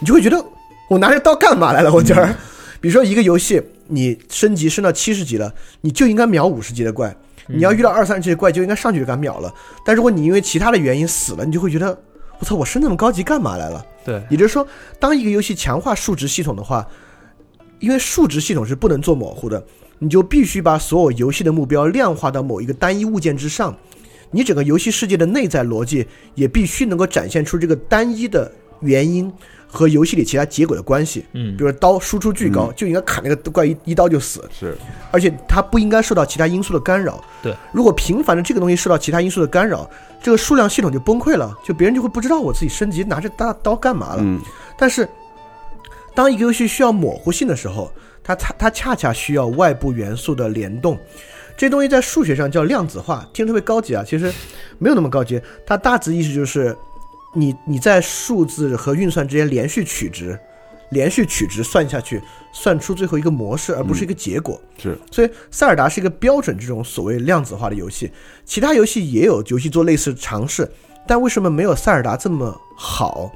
[0.00, 0.44] 你就会觉得
[0.88, 1.92] 我拿着刀干嘛来了？
[1.92, 2.34] 我今儿，
[2.80, 7.08] 比如说一个游戏，你升级升到七十级了，你就应该秒五十级的怪；
[7.46, 9.54] 你要遇到二三十级的怪，就应该上去就敢秒了。
[9.84, 11.96] 但如果你因为其他的原因死了，你就会觉得
[12.40, 13.86] 我操，我升那么高级干嘛来了？
[14.04, 14.66] 对，也就是说，
[14.98, 16.84] 当一个游戏强化数值系统的话，
[17.78, 19.64] 因为数值系统是不能做模糊的，
[20.00, 23.72] 你就必须把所有游戏的目标量化到某一个单一物件之上。
[24.30, 29.32] 你整个游戏世界的内在逻辑也必须能够展现出这个单一的原因
[29.66, 31.24] 和游戏里其他结果的关系。
[31.32, 34.48] 嗯，比如刀输出巨高，就应该砍那个怪一一刀就死。
[34.58, 34.76] 是，
[35.10, 37.22] 而且它不应该受到其他因素的干扰。
[37.42, 39.88] 对，如果频繁的这个东西受到其他因素的干扰，
[40.22, 44.22] 这个数量系统就崩溃了，就别人就会不知道我自己升级拿着大刀干嘛了。
[44.22, 44.40] 嗯，
[44.78, 45.08] 但是
[46.14, 50.98] 当一个游戏需要模糊性的时候，它它它恰恰需要外部元素的联动。
[51.60, 54.32] 这东西在数学上叫量子化，听着特别高级啊，其实
[54.78, 55.38] 没有那么高级。
[55.66, 56.74] 它大致意思就是，
[57.34, 60.38] 你你在数字和运算之间连续取值，
[60.92, 62.18] 连续取值算下去，
[62.50, 64.58] 算出最后一个模式，而不是一个结果。
[64.78, 68.10] 是，所以塞尔达是一个标准这种所谓量子化的游戏。
[68.46, 70.66] 其他游戏也有游戏做类似尝试，
[71.06, 73.30] 但为什么没有塞尔达这么好？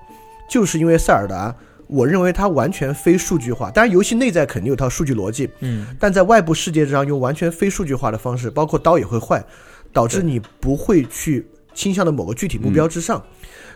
[0.48, 1.54] 就是因为塞尔达。
[1.94, 9.44] 我认为它完全非数据化，当然游戏内在肯定有套数据逻辑，嗯，但在外部世界上用完全非数据化的方式，包括刀也会坏，
[9.92, 13.22] 导致你不会去倾向的某个具体目标之上。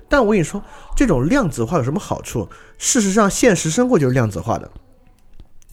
[0.08, 0.60] 但我跟你说，
[0.96, 2.48] 这种量子化有什么好处？
[2.76, 4.68] 事实上，现实生活就是量子化的。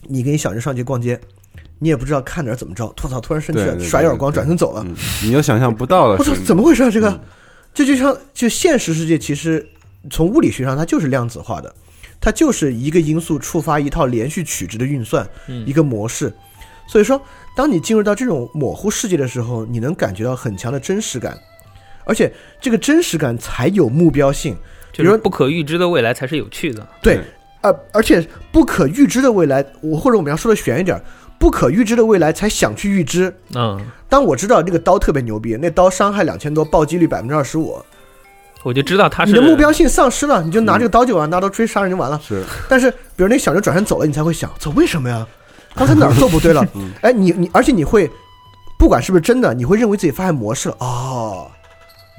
[0.02, 1.20] 你跟你小人上街逛街，
[1.80, 4.86] 你也不知道看点怎么着，吐槽突然生气了，甩一耳光，转身走了，
[5.24, 6.16] 你又想象不到了。
[6.18, 6.90] 我操，怎么回事啊？
[6.90, 7.20] 这个，
[7.74, 9.66] 这就像就现实世界，其实
[10.10, 11.74] 从物理学上它就是量子化的。
[12.20, 15.28] 它就是一个因素触发一套连续取值的运算，
[15.64, 16.32] 一个模式。
[16.88, 17.20] 所以说，
[17.56, 21.36] 当你进入到这种模糊世界的时候，你能感觉到很强的真实感，
[22.04, 24.56] 而且这个真实感才有目标性。
[24.92, 26.86] 比如说，不可预知的未来才是有趣的。
[27.02, 27.20] 对，
[27.60, 31.00] 呃，而且不可预知的未来，我或者我们要说的悬一点，
[31.38, 33.34] 不可预知的未来才想去预知。
[33.54, 37.78] 嗯，当我知道那个刀特别牛逼，那刀伤害两千多，暴击率百分之二十五。
[38.66, 42.20] 我就知道他是你的目标性丧失了，你就拿这个刀就完，拿刀追杀人就完了。
[42.26, 45.24] 是，但是比如那小人转身走了，你才会想，走为什么呀？
[45.76, 46.66] 刚才哪儿做不对了？
[47.00, 48.10] 哎，你你，而且你会，
[48.76, 50.76] 不管是不是真的，你会认为自己发现模式了。
[50.80, 51.48] 哦，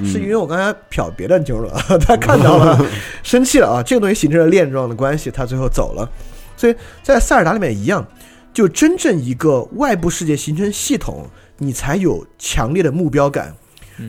[0.05, 2.79] 是因为我刚才瞟别的妞了， 他看到了，
[3.23, 3.83] 生气了啊！
[3.83, 6.09] 这个东西形成了链状的关系，他最后走了。
[6.55, 8.07] 所以在塞尔达里面一样，
[8.53, 13.53] 就真正一个外部世界形成系统，你才有强烈的目标感。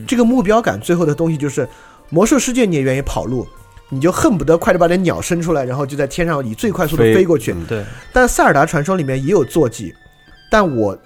[0.07, 1.67] 这个目标感最后的东西就是。
[2.09, 3.47] 魔兽世界你也愿意跑路，
[3.89, 7.55] 你就恨不得快点把那鸟生出来，然后就在天上以最快速度飞过去。
[7.67, 7.83] 对。
[8.11, 9.93] 但塞尔达传说里面也有坐骑，
[10.51, 10.97] 但我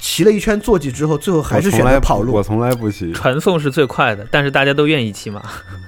[0.00, 2.32] 骑了一圈坐骑之后，最后还是选择跑路。
[2.32, 3.10] 我从来不骑。
[3.12, 5.40] 传送是最快的，但是大家都愿意骑马，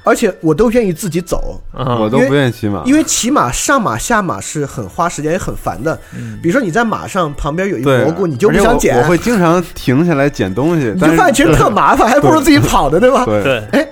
[0.04, 1.60] 而且我都愿意自己走。
[1.72, 5.94] 我都不愿意骑马，因为骑马上马下马是很花时间也很烦的。
[6.40, 8.96] 比如说你在马上旁边有一蘑菇，你就不想捡。
[8.96, 13.24] 我会经常停下来捡东西，你就发现其实特麻烦，还不如自己跑的，对吧？
[13.26, 13.62] 对。
[13.72, 13.86] 哎。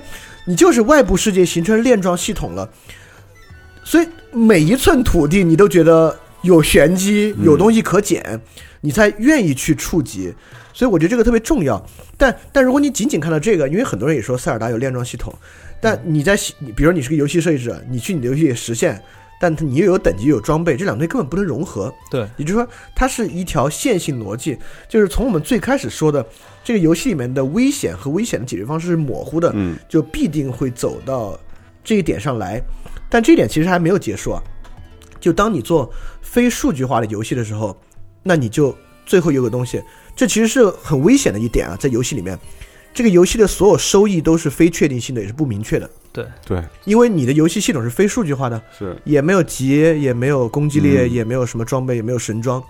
[0.47, 2.69] 你就是外部世界形成链状系统了，
[3.83, 8.41] 所以每一寸土地你都觉得有玄机，有东西可捡，
[8.83, 10.35] 你才愿意去触及。
[10.75, 11.83] 所以我觉得这个特别重要。
[12.19, 15.33] 但但如果你仅仅看到这个，因为很多人也说塞尔达有链状系统，
[15.81, 16.37] 但你在
[16.77, 19.03] 比如说你是个游戏设计者，你去你的游戏实现，
[19.41, 21.91] 但你又有等级又有装备，这两东西根本不能融合。
[22.11, 26.27] 对，也就是说它是一条线性逻辑，就是从我们最开始说的。
[26.65, 31.39] 这个游戏里面的危险和危险的解决方式是模糊的，嗯，就必定会走到
[31.85, 32.61] 这一点上来。
[33.11, 34.43] 但这一点其实还没有结束啊。
[35.21, 37.79] 就当你做非数据化的游戏的时候，
[38.23, 39.81] 那你就最后有个东西，
[40.17, 42.39] 这其实是很危险的一点啊，在游戏里面，
[42.93, 45.89] 这个游戏的所有收益都是非确定性的，也是不明确的。
[46.13, 52.63] 对对，因为你的游戏系统是非数据化的，是也没有级，也没有攻击力，嗯也没有什么装备，也没有神装。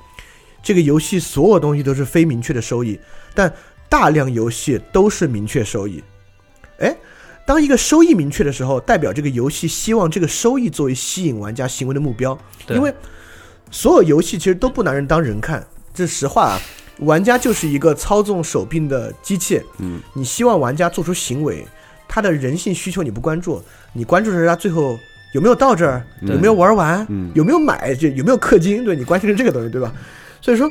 [0.62, 2.98] 这个游戏所有东西都是非明确的收益，
[3.34, 3.52] 但
[3.94, 6.02] 大量游戏都是明确收益。
[6.80, 6.96] 哎，
[7.46, 12.36] 当一个收益明确的时候，代表这个游戏希望这个收益作为吸引玩家行为的目标。
[12.70, 12.92] 因为
[13.70, 16.60] 所有游戏其实都不拿人当人看，这是实话啊。
[16.98, 21.64] 玩家就是一个操纵手柄的机器，嗯，你希望玩家做出行为，
[22.08, 24.98] 他的人性需求你不关注，你关注的是他最后
[25.34, 29.94] 有没有到这儿，有没有玩完，嗯有没有买，就有没有氪金，对你关心的是这个东西，对吧？
[30.40, 30.68] 所以说，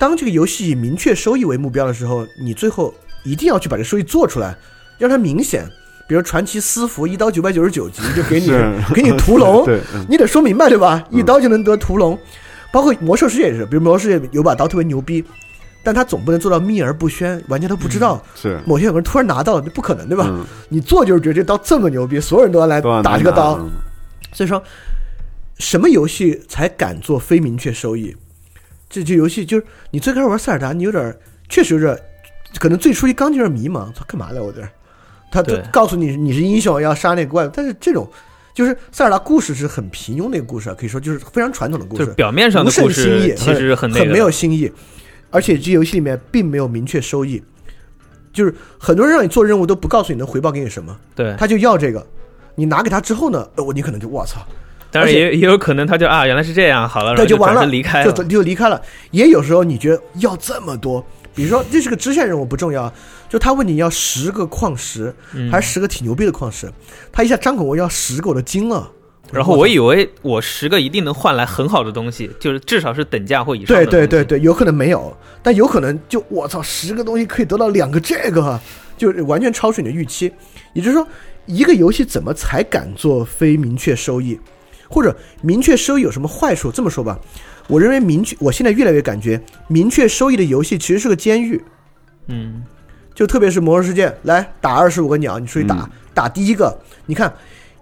[0.00, 4.56] 当这个游戏以明确收益为目标的时候，你最后一定要去把这收益做出来，
[4.98, 5.68] 让它明显。
[6.08, 8.48] 比如传奇私服一刀九百九十九级就给你
[8.94, 9.64] 给你屠龙，
[10.08, 11.04] 你得说明白对吧？
[11.10, 12.18] 一刀就能得屠龙，
[12.72, 15.22] 包括魔兽世界也是，比如魔兽世界有把刀特别牛逼，
[15.84, 18.20] 但他总不能做到秘而不宣，玩家都不知道。
[18.34, 20.24] 是某些有人突然拿到了，那不可能对吧？
[20.30, 23.58] 嗯你做就是觉得这刀这么牛逼，所有人都要来打这个刀。
[23.58, 23.70] 嗯
[24.32, 24.60] 所以说，
[25.58, 28.16] 什么游戏才敢做非明确收益？
[28.90, 31.16] 这这游戏就是你最开始玩塞尔达，你有点
[31.48, 31.96] 确实有点，
[32.58, 34.68] 可能最初一刚进入迷茫，他干嘛来我这儿？
[35.32, 38.10] 他就告诉你你是英雄要杀那个怪物，但是这种
[38.52, 44.70] 就是塞尔达故事是很平庸的一个故事啊，可以说就是非常传统的故事，就是表面上的无甚故新意事，其实很很没有新意，
[45.30, 47.40] 而且这游戏里面并没有明确收益，
[48.32, 52.04] 就是很多人让你做任务都不告诉你能回报给你什么，对，他就要这个，
[52.56, 54.44] 你拿给他之后呢，呃我你可能就我操，
[54.90, 58.12] 当然也也有可能他就啊原来是这样，好了，然对，后就完了，离开了。
[58.12, 58.80] 就就离开了。
[59.10, 62.92] 也有时候你觉得要这么多，比如说这是个支线任务不重要，
[63.28, 66.70] 就他问你要十个矿石，嗯还是十个挺牛逼的矿石，
[67.12, 68.90] 他一下张口我要十个我都惊了。
[69.32, 73.86] 然后我以为我十个一定能换来很好的东西，就是至少是等价或以上对。
[73.86, 78.58] 对对对，有可能没有，但有可能就我操，十个东西可以得到两个这个，
[78.98, 80.32] 就完全超出你的预期。
[80.72, 81.06] 也就是说，
[81.46, 84.36] 一个游戏怎么才敢做非明确收益，
[84.90, 86.70] 或者明确收益有什么坏处？
[86.70, 87.18] 这么说吧，
[87.68, 91.62] 我认为明确，我现在越来越感觉明确收益的游戏其实是个监狱。
[92.26, 92.62] 嗯，
[93.14, 95.90] 就特别是《魔兽世界》，来打二十五个鸟，你出去打，嗯。
[96.12, 96.76] 打第一个，
[97.06, 97.32] 你看，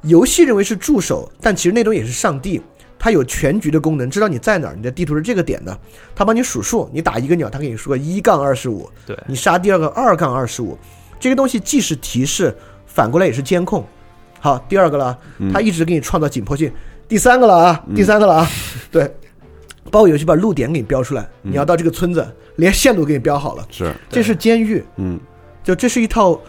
[0.02, 2.60] 游戏认为是助手，但其实那东西也是上帝，
[2.98, 5.76] 它有全局的功能，知道你在哪儿，你的地图是这个点的，
[6.14, 10.78] 它帮你数数，你打一个鸟，它给你说个一杠二十五，对，你杀第二个二杠二十五，
[11.18, 12.54] 这个东西既是提示，
[12.86, 13.84] 反过来也是监控。
[14.40, 16.72] 好，第二个了，嗯它一直给你创造紧迫性。
[17.08, 18.48] 第三个了啊，第三个了啊，
[18.92, 19.04] 对，
[19.90, 24.84] 包括游戏把路点给你标出来，你要到这个村子，连线都给你标好了，是这是监狱。
[24.96, 25.18] 嗯
[25.64, 26.40] 就这是一套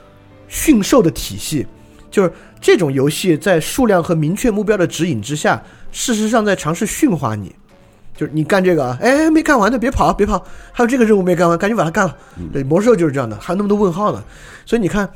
[0.47, 1.65] 驯兽的体系，
[2.10, 7.54] 就是这种游戏在数量和明确目标的指引之下，事实上在尝试驯化你。
[8.15, 12.17] 就是你干这个啊，哎，没干完的别跑，别跑，还有这个任务没干完，赶紧把它干了。
[12.52, 14.21] 对，魔兽就是这样的，还有那么多问号呢。
[14.65, 15.10] 所以你看，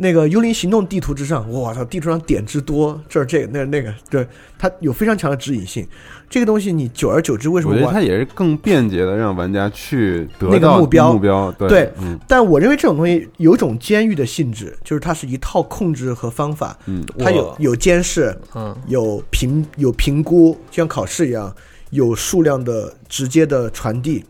[0.00, 4.24] 那个《幽灵行动》地图之上，我操，地图上点之多，这儿这个那儿那个，对，
[4.56, 5.84] 它有非常强的指引性。
[6.30, 11.12] 这个东西你久而久之，为什么玩我觉得它也是更便捷的让玩家去得那个到目标。
[11.12, 12.16] 目标，对对嗯。
[12.28, 17.04] 但我认为这种东西有一种监狱的性质，就是它是一套控制和方法，嗯。
[17.18, 21.52] 它有有监视，嗯，有评有评估，就像考试一样，
[21.90, 24.24] 有数量的直接的传递，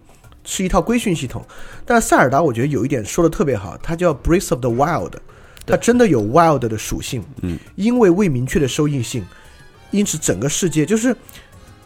[0.44, 1.44] 是一套规训系统。
[1.84, 5.12] 但是塞尔达我觉得有一点说的特别好，它叫 Breath of the Wild，
[5.68, 9.24] 它真的有 wild 的属性，嗯，因为未明确的收益性，
[9.90, 11.14] 因此整个世界就是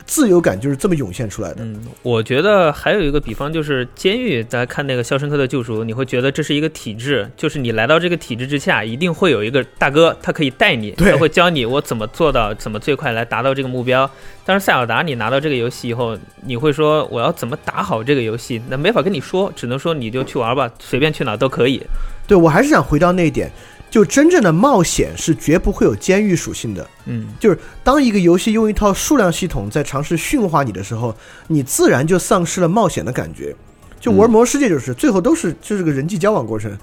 [0.05, 1.57] 自由感就是这么涌现出来的。
[1.61, 14.11] 嗯，我觉得还有一个比方就是监狱，大家看那个《肖申克的救赎》，你会觉得这是一个体制，就是你来到这个体制之下，一定会有一个大哥，他可以带你，他会教你我怎么做到，怎么最快来达到这个目标。
[14.45, 21.81] 但是塞尔达，你拿到这个游戏以后，你会说我要怎么打好这个游戏，那没法跟你说，只能说你就去玩吧，随便去哪都可以。
[22.27, 23.51] 对我还是想回到那一点，
[23.93, 26.89] 就真正的冒险是绝不会有监狱属性的。
[27.05, 31.15] 嗯，就是当一个游戏用一套数量系统在尝试驯化你的时候，
[31.47, 33.55] 你自然就丧失了冒险的感觉。
[34.01, 36.75] 就玩魔兽世界就是、最后都是就是个人际交往过程，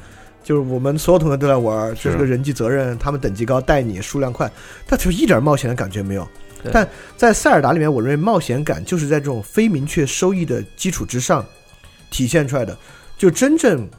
[0.43, 4.49] 就是我们所有同学都在玩，这是个人际责任，他们等级高带你数量快，
[4.85, 6.27] 但就一点冒险的感觉没有。
[6.71, 6.87] 但
[7.17, 11.43] 在塞尔达里面，我认为冒险感就是在这种非明确收益的基础之上
[12.11, 12.77] 体现出来的，
[13.17, 13.89] 就真正。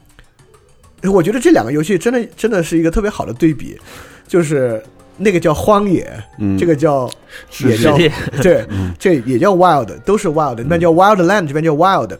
[1.09, 3.79] 我觉得这两个游戏真的真的是一个特别好的对比，
[4.27, 4.83] 就是
[5.17, 7.09] 那个叫荒野，嗯这个叫
[7.49, 7.97] 是也叫
[8.41, 12.15] 对，嗯这也叫 wild，都是 wild，那边叫 wildland，这边叫 wild，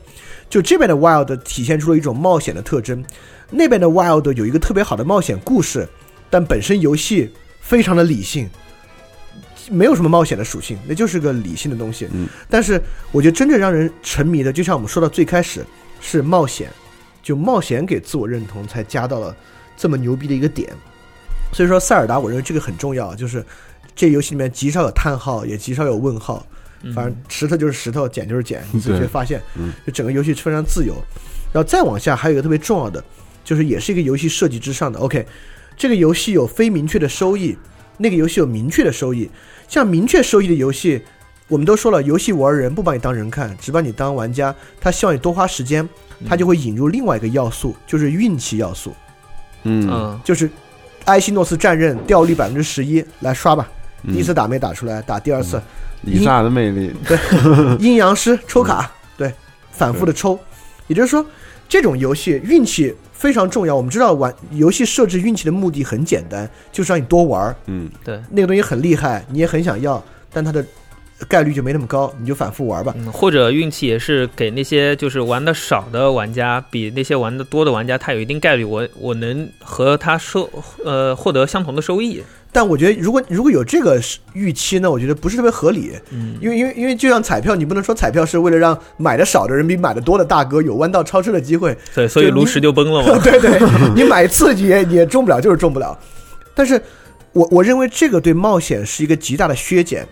[0.50, 3.04] 就这边的 wild 体现出了一种冒险的特征，
[3.50, 5.88] 那边的 wild 有一个特别好的冒险故事，
[6.30, 8.50] 但本身游戏非常的理性，
[9.70, 12.08] 没有什么冒险的属性，那就是个理性的东西。
[12.14, 15.66] 嗯，但是我觉得真正让人沉迷的，就像我们说到最开始
[16.02, 16.70] 是冒险，
[17.22, 19.36] 就冒险给自我认同才加到了
[19.78, 20.70] 这么牛逼的一个点。
[21.54, 23.46] 所以说塞尔达，我认为这个很重要，就是
[23.96, 26.46] 这游戏里面极少有叹号，也极少有问号，
[26.96, 29.42] 反正石头就是石头，捡就是捡，你自己会发现，
[29.86, 30.96] 就整个游戏非常自由。
[31.54, 33.04] 然后再往下还有一个特别重要的，
[33.44, 34.98] 就是也是一个游戏设计之上的。
[35.00, 35.28] OK，
[35.76, 37.58] 这个游戏有非明确的收益，
[37.98, 39.30] 那个游戏有明确的收益。
[39.68, 41.02] 像明确收益的游戏，
[41.50, 44.56] 我们都说了，游戏玩人不把你当人看，只把你当玩家。
[44.80, 45.88] 他希望你多花时间，
[46.28, 48.94] 他就会引入另外一个要素，就是运气要素。
[49.64, 50.50] 嗯，就是
[51.06, 53.70] 埃希诺斯战刃掉率百分之十一，来刷吧。
[54.08, 55.62] 第一次打没打出来，打第二次。
[56.04, 57.16] 以萨的魅力，对，
[57.78, 59.32] 阴阳师抽卡，对，
[59.72, 60.40] 反复的抽。
[60.88, 61.24] 也就是说，
[61.70, 63.76] 这种游戏运气非常重要。
[63.76, 67.56] 我们知道玩游戏设置运气的目的很简单，就是让你多玩。
[67.68, 70.04] 嗯，对，那个东西很厉害，你也很想要，
[70.34, 70.66] 但它的
[71.28, 72.94] 概率就没那么高，你就反复玩吧。
[72.98, 80.50] 嗯，或者运气也是给那些就是玩的少的玩家，比那些玩的多的玩家，他有一定概率，我我能和他收
[80.84, 82.22] 呃获得相同的收益。
[82.54, 83.98] 但我觉得，如果如果有这个
[84.34, 85.94] 预期呢，我觉得不是特别合理。
[86.12, 91.78] 嗯，因为因为因为就像彩票，你不能说彩票是为了让买的少的人比买的多的大哥有弯道超车的机会。
[91.96, 93.18] 对，所以炉石就崩了嘛。
[93.24, 93.58] 对 对，
[93.96, 95.98] 你买刺激也也中不了，就是中不了。
[96.54, 96.82] 但是，
[97.32, 100.06] 我我认为这个对冒险是一个极大的削减。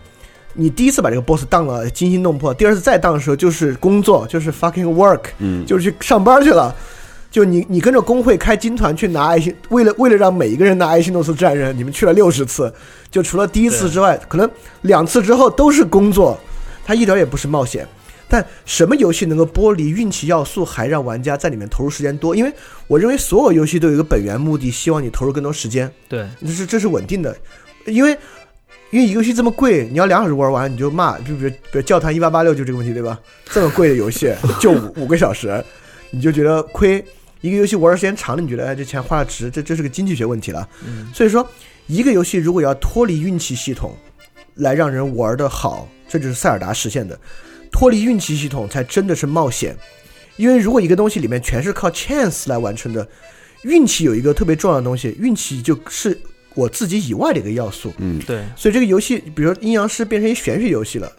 [0.53, 6.75] 你第一次把这个 boss 当了惊心动魄，第二次再当的时候就是工作，就是 fucking work，嗯，就是去上班去了。
[7.31, 12.73] 就你，你跟着工会开金团去拿爱心，为了为了让每一个人拿爱心诺斯战刃，你们去了六十次，
[13.11, 14.49] 就除了第一次之外，可能
[14.81, 16.35] 两次之后都是工作，
[16.83, 17.87] 它一点也不是冒险。
[18.27, 22.35] 但什么游戏能够剥离运气要素，还让玩家在里面投入时间多？
[22.35, 22.51] 因为
[22.87, 25.91] 我认为所有游戏都有一个本源目的，希望你投入更多时间。
[26.07, 27.35] 对，这是这是稳定的，
[27.85, 28.17] 因为
[28.91, 33.19] 因为一个游戏这么贵，你要两小时玩完你就骂，就比如比如教堂一八八六就这个问题对吧？
[33.45, 35.63] 这么贵的游戏就五五个小时，
[36.11, 37.03] 你就觉得亏。
[37.41, 39.49] 一个游戏玩的时间长了，你觉得哎，这钱花的值？
[39.49, 40.67] 这这是个经济学问题了。
[40.85, 41.47] 嗯，所以说，
[41.87, 43.95] 一个游戏如果要脱离运气系统
[44.55, 47.17] 来让人玩的好，这就是塞尔达实现的。
[47.71, 49.73] 脱离运气系统才真的是冒险。
[50.35, 53.07] 因为如果一个东西里面全是靠 chance 来完成的，
[53.61, 56.19] 运气有一个特别重要的东西，运气就是
[56.55, 57.93] 我自己以外的一个要素。
[57.97, 58.43] 嗯，对。
[58.55, 61.11] 所以这个游戏，比如说阴阳师变成一玄学游戏了。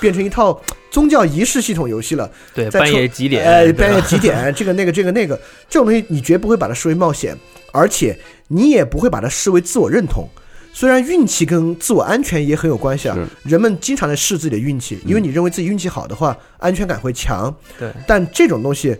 [0.00, 3.42] 变成一套宗教仪式系统游戏了，对，半夜几点？
[3.42, 4.36] 哎，半夜几点？
[4.54, 5.34] 这个那个这个那个，
[5.66, 7.34] 这种东西你绝不会把它视为冒险，
[7.72, 8.14] 而且
[8.48, 10.28] 你也不会把它视为自我认同。
[10.74, 17.50] 虽然运气跟自我安全也很有关系啊，人们经常在试自己的运气，因为你认为自己运气好的话，安全感会强。
[17.78, 18.94] 对，但这种东西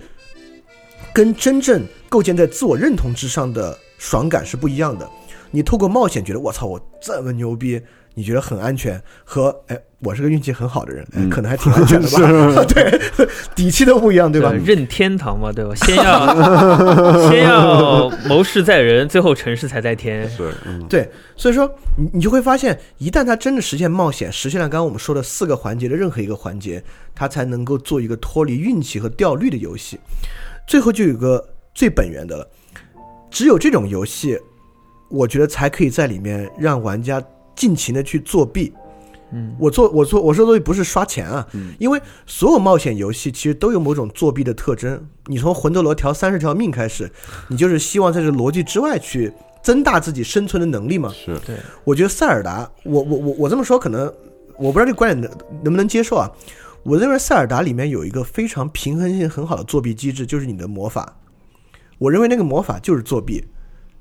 [1.12, 5.06] 跟真正构建在自我认同之上的爽感是不一样的。
[5.50, 7.80] 你透过冒险觉得我操，我这么牛逼。
[8.14, 12.64] 你觉得很安全，和哎，我是个运气很好的人，哎，可能还挺安全的吧？
[12.66, 13.00] 对，
[13.54, 14.52] 底气都不一样，对吧？
[14.64, 15.72] 任天堂嘛，对吧？
[15.76, 20.28] 先要先要谋事在人，最后成事才在天。
[20.36, 20.50] 对，
[20.88, 26.82] 对，所以说你你就会发现，一旦他真的实现冒险，实现了刚刚我们说的四个环节的任何一个环节，
[27.14, 29.96] 他才能够做一个脱离运气和掉率的游戏。
[30.66, 32.48] 最后就有个最本源的了，
[33.30, 34.36] 只有这种游戏，
[35.08, 37.22] 我觉得才可以在里面让玩家。
[37.58, 38.72] 尽情的去作弊，
[39.32, 45.04] 嗯，我做我做我说的东西不是刷钱啊，嗯，因为所有冒险游戏其实都有某种作弊的特征。
[45.26, 47.10] 你从魂斗罗调三十条命开始，
[47.48, 51.12] 你就是希望在这逻辑之外去增大自己生存的能力嘛。
[51.12, 54.06] 是对，我觉得塞尔达，我我我我这么说可能
[54.56, 56.30] 我不知道这个观点能能不能接受啊。
[56.84, 61.12] 我认为塞尔达里面有一个非常平衡性很好的作弊机制，就是你的魔法。
[61.98, 63.44] 我认为那个魔法就是作弊。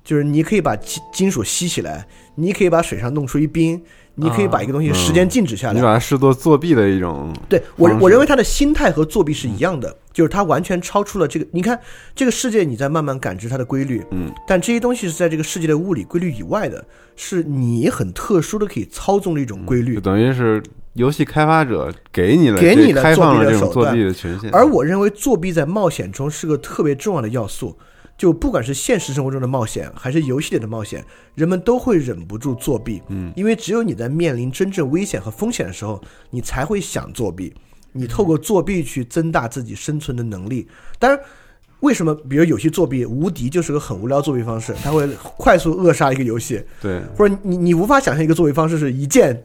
[0.08, 3.82] 就是你可以把金金属吸起来，你可以把水上弄出一冰，
[4.16, 7.30] 你可以把一个东西时间静止下来，你把它视作作弊的一种。
[7.50, 11.46] 对我，我认为他的心态和作弊是一样的，就是他完全超出了这个。
[11.52, 11.78] 你看
[12.16, 16.86] 这个世界，你在慢慢感知它的规律，嗯，但这些东西是在这个世界的物理规律以外的，
[17.18, 24.50] 是你很特殊的可以操纵的一种规律，就等于是游戏开发者给你了给你了开放了这种作弊的权限。
[24.52, 27.78] 而我认为作弊在冒险中是个特别重要的要素。
[28.18, 31.06] 就不管是现实生活中的冒险，还是游戏里的冒险，
[31.36, 33.02] 人们都会忍不住作弊。
[33.10, 36.02] 嗯，因为只有你在面临真正危险和风险的时候，
[36.32, 37.54] 你才会想作弊。
[37.94, 40.68] 你透过作弊去增大自己生存的能力。
[41.00, 41.20] 当然，
[41.82, 45.08] 为什么比如有些作弊，无敌就是个很无聊作弊方式，它会
[45.38, 46.62] 快速扼杀一个游戏。
[46.82, 49.44] 对，或者你你无法想象一个作弊方式是一键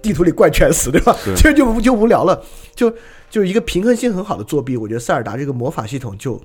[0.00, 1.16] 地图里怪全死，对吧？
[1.36, 2.40] 这 就就无聊了。
[2.74, 2.92] 就
[3.30, 6.40] 就一个平衡性很好的作弊，我觉得塞尔达这个魔法系统就。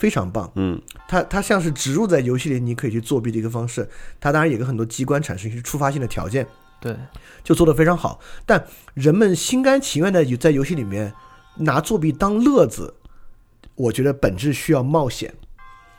[0.00, 3.86] 非常棒，嗯，它它像是植入在游戏里，你可以去作弊的一个方式。
[4.18, 6.46] 它当然也跟很多机关产生一些触发性的条件，
[6.80, 6.96] 对，
[7.44, 8.18] 就做得非常好。
[8.46, 11.12] 但人们心甘情愿的在游戏里面
[11.58, 12.94] 拿作弊当乐子，
[13.74, 15.34] 我觉得本质需要冒险。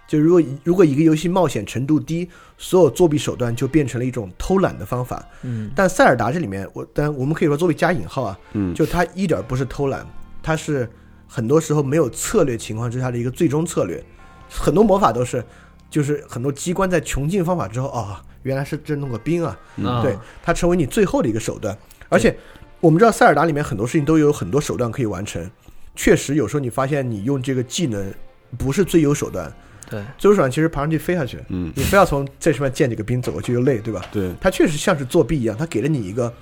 [0.08, 2.28] 就如果如果一个游戏冒险程度低，
[2.58, 5.24] 所有作弊手段就变成了一种偷懒的方法。
[5.44, 10.04] 嗯，但塞尔达这里面，我但我们可以说作弊加引号啊，嗯，就它一点不是偷懒，
[10.42, 10.90] 它是
[11.34, 14.04] 很多时候没有策略情况之下的一个最终策略。
[14.50, 15.42] 很多魔法都是，
[15.90, 20.02] 就是很多机关在穷尽方法之后，哦，原来是这弄个兵啊，嗯。
[20.04, 21.76] 对，它成为你最后的一个手段。
[22.10, 22.38] 而且
[22.82, 25.50] 我们知道塞尔达里面很多事情都有很多手段可以完成，
[25.96, 28.14] 确实有时候你发现你用这个技能
[28.58, 29.50] 不是最优手段。
[29.90, 34.04] 对，最优手段其实爬上去飞下去，嗯，你非要从这上面建几个兵走过去又累，对吧？
[34.12, 36.34] 对，它确实像是作弊一样，它给了你一个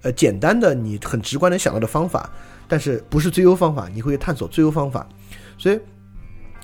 [0.00, 2.30] 呃简单的你很直观能想到的方法，
[2.68, 5.08] 但是不是最优方法，你会探索最优方法。
[5.56, 5.80] 所以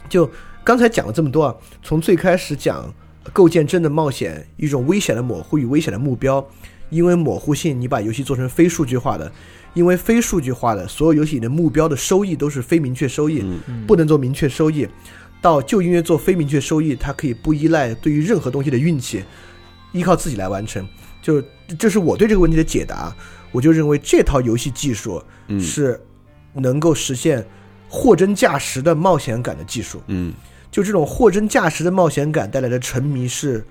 [0.09, 0.31] 就
[0.63, 2.93] 刚才讲了这么多啊，从最开始讲
[3.33, 6.47] 构建真的冒险，一种危险的模糊与危险的目标，
[6.91, 9.33] 因为模糊性，你把游戏做成非数据化的。
[9.73, 13.45] 因为非数据化的所有游戏里的目标的收益都是非明确收益，
[13.89, 14.87] 不能做明确收益。
[15.43, 19.25] 到就因为做非明确收益，它可以不依赖对于任何东西的运气，
[19.91, 20.87] 依靠自己来完成。
[21.21, 21.43] 就
[21.77, 23.13] 这是我对这个问题的解答。
[23.55, 25.23] 我就认为这套游戏技术
[25.61, 25.99] 是
[26.53, 27.47] 能够实现
[27.89, 30.03] 货真价实的冒险感的技术。
[30.09, 30.35] 嗯，
[30.71, 33.65] 就这种货真价实的冒险感带来的沉迷是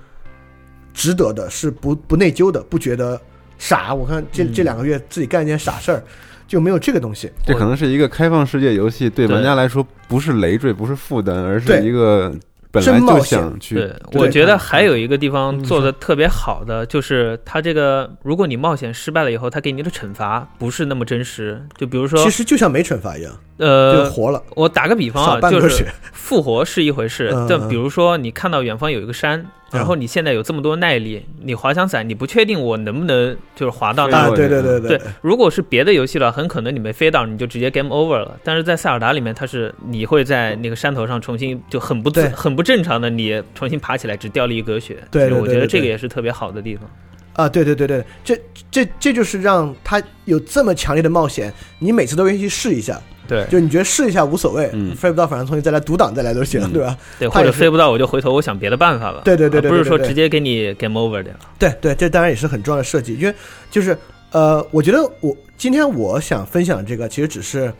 [0.94, 3.20] 值得的，是不不内疚的，不觉得
[3.58, 3.94] 傻。
[3.94, 6.02] 我看这这两个月自己干一件傻事儿。
[6.46, 12.32] 就没有这个东西，这可能是一个开放世界游戏，对玩家来说不是累赘，不是负担，而是一个
[12.74, 13.76] 本来就想去。
[13.76, 21.64] 对，我觉得还有一个地方做的特别好的，就是它这个，如果你冒险失败了以后，它给你的惩罚不是那么真实。
[21.78, 24.42] 就比如说，其实就像没惩罚一样，呃，就活了。
[24.56, 29.46] 我打个比方啊，就是复活是一回事，但比如说你看到远方有一个山。
[29.74, 34.30] 然后你现在有这么多耐力，你滑翔伞，你不确定我能不能就是滑到那？
[34.30, 34.98] 对对对对。
[34.98, 38.40] 对，如果是别的游戏了，很可能你没飞到，你就直接 game over 了。
[38.44, 44.98] 但是在塞尔达里面，它是你会在那个山头上重新就很不自很不正常的，你重新爬起来只掉了一格血。
[45.10, 46.90] 对，我觉得这个也是特别好的地方。
[47.34, 53.02] 啊，对对对对，这这这就是让他有这么强烈的冒险，你每次都愿意去试一下。
[53.34, 56.96] 对，就你觉得试一下无所谓，嗯飞不到反正重新再来独挡再来都行，对吧？
[57.18, 59.22] 对，或者飞不到我就回头我想别的办法了。
[59.26, 61.34] 对对对对，不是说直接给你 game over 掉。
[61.58, 63.34] 对对，这当然也是很重要的设计，因为
[63.72, 63.98] 就是
[64.32, 67.74] 呃，我觉得我今天我想分享这个，其实只是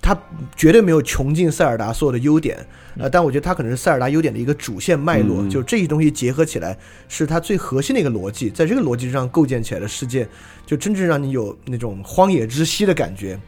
[0.00, 0.16] 它
[0.56, 2.58] 绝对没有穷尽塞尔达所有的优点，
[2.98, 6.76] 呃，但我觉得它可能是塞尔达优点的一个主线脉络，就这些东西结合起来
[7.08, 10.26] 是它最核心的一个逻辑，在这个逻辑上构建起来的世界，
[10.66, 13.38] 就真正让你有那种荒野之息的感觉。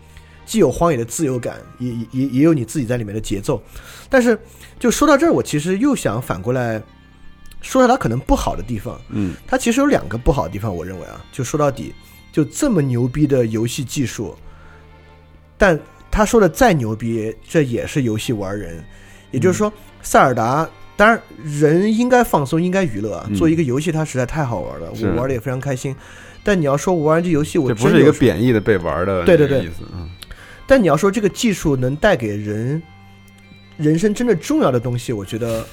[0.47, 3.61] 既有荒野的自由感，也也也有你自己在里面的节奏，
[4.09, 4.39] 但是
[4.79, 6.79] 就说到这儿，我其实又想反过来
[7.61, 8.99] 说说它可能不好的地方。
[9.11, 11.93] 嗯，它其实有两个不好的地方，我认为啊，就说到底，
[12.33, 14.37] 就这么牛逼的游戏技术，
[15.59, 15.79] 但
[16.11, 18.83] 他说的再牛逼，这也是游戏玩人。
[19.33, 19.71] 也就是说，
[20.03, 20.67] 塞尔达，
[20.97, 23.29] 当然人应该放松，应该娱乐啊。
[23.37, 25.95] 做一个游戏，它实在太好玩了，我玩的也非常开心。
[26.45, 30.09] 但你要说我玩这游戏，我这不是一个贬义的被玩的对对对意思嗯。
[30.67, 32.83] 但你要说这个技术能带给人
[33.77, 35.65] 人生真正重要的东西，我觉得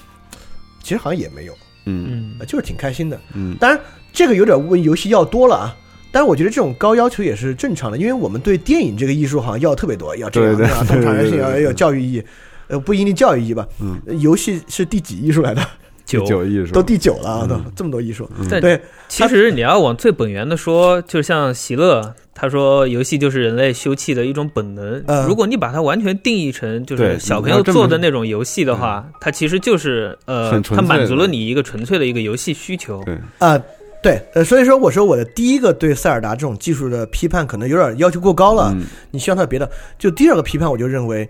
[0.81, 3.55] 其实好像也没有，嗯，就是挺开心的，嗯。
[3.59, 3.79] 当然，
[4.11, 5.75] 这个有点问游戏要多了啊。
[6.11, 12.23] 但是我觉得这种高要求也是正常的，因为我们对电影这个艺术好像要特别多，要这样啊，通常人性要有教育意义，
[12.67, 13.67] 呃，不一定教育意义吧。
[13.81, 15.67] 嗯，游戏是第几艺术来的？
[16.05, 18.29] 九九艺术都第九了啊，都这么多艺术。
[18.39, 25.03] 嗯对，其实你要往最本源的说，就像席勒他说，游戏就是人类休憩的一种本能。
[25.07, 33.03] 嗯如果你把它完全定义成就是小朋友做的那种游戏的话，它其实就是呃，它满足了你一个纯粹的一个游戏需求。
[33.03, 33.59] 对啊。
[34.01, 39.71] 对，呃，所以说我说我的第一个对塞尔达这种技术的批判可能有点要求过高了，嗯、你希望它别的。
[39.97, 41.29] 就第二个批判，我就认为，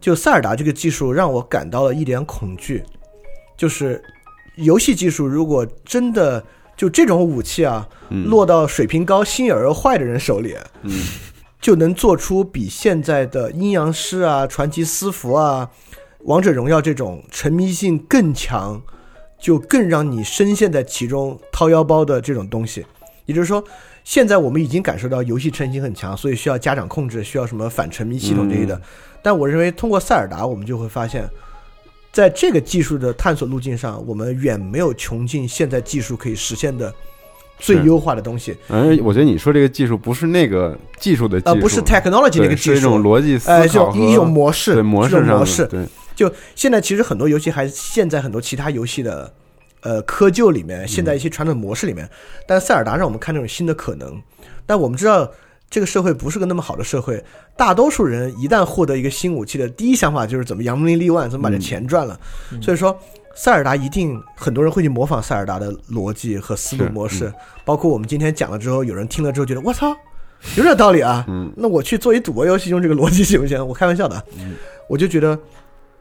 [0.00, 2.80] 就塞尔达这个技术让我感到了一点恐惧，
[3.62, 4.02] 就是
[4.56, 6.44] 游戏技术如果真的
[6.76, 10.90] 就这种武器啊，嗯、落到水平高、心眼儿坏的人手里，嗯，
[11.62, 15.70] 就能做出比现在的阴阳师啊、传奇私服啊、
[16.24, 18.82] 王者荣耀这种沉迷性更强。
[19.38, 22.86] 就更让你深陷在其中掏腰包的这种东西，
[23.26, 23.62] 也就是说，
[24.04, 28.76] 现在我们已经感受到游戏成瘾很强，所以需要家长控制，需要什么反沉迷系统这些的。
[28.76, 28.82] 嗯、
[29.20, 31.28] 但我认为，通过塞尔达，我们就会发现，
[32.12, 36.94] 在这个技术的探索路径上，我们远没有穷尽现在技术可以实现的
[37.58, 38.56] 最优化的东西。
[38.68, 45.66] 嗯我觉得你说这个技术不是那个技术的技术，呃，不是 technology 那个技术，是一种逻辑思呃，考一种模式，对模式模式。
[45.66, 49.32] 对，就现在其实很多游戏还现在很多其他游戏的。
[49.84, 52.08] 呃窠臼里面，陷在一些传统模式里面。
[52.46, 54.16] 但塞尔达让我们看这种新的可能。
[54.64, 55.28] 但我们知道，
[55.72, 57.24] 这个社会不是个那么好的社会。
[57.56, 62.20] 大多数人一旦获得一个新武器的第一想法就是怎么扬名立万，怎么把这钱赚了。
[62.60, 62.94] 所以说，
[63.34, 67.32] 塞尔达一定很多人会去模仿塞尔达的逻辑和思路模式。
[67.64, 69.96] 包括我们今天讲了之后，有人听了之后觉得我操，
[70.58, 71.24] 有点道理啊。
[71.26, 73.66] 嗯，那我去做一赌博游戏用这个逻辑行不行？
[73.66, 74.22] 我开玩笑的。
[74.38, 74.54] 嗯，
[74.88, 75.38] 我就觉得。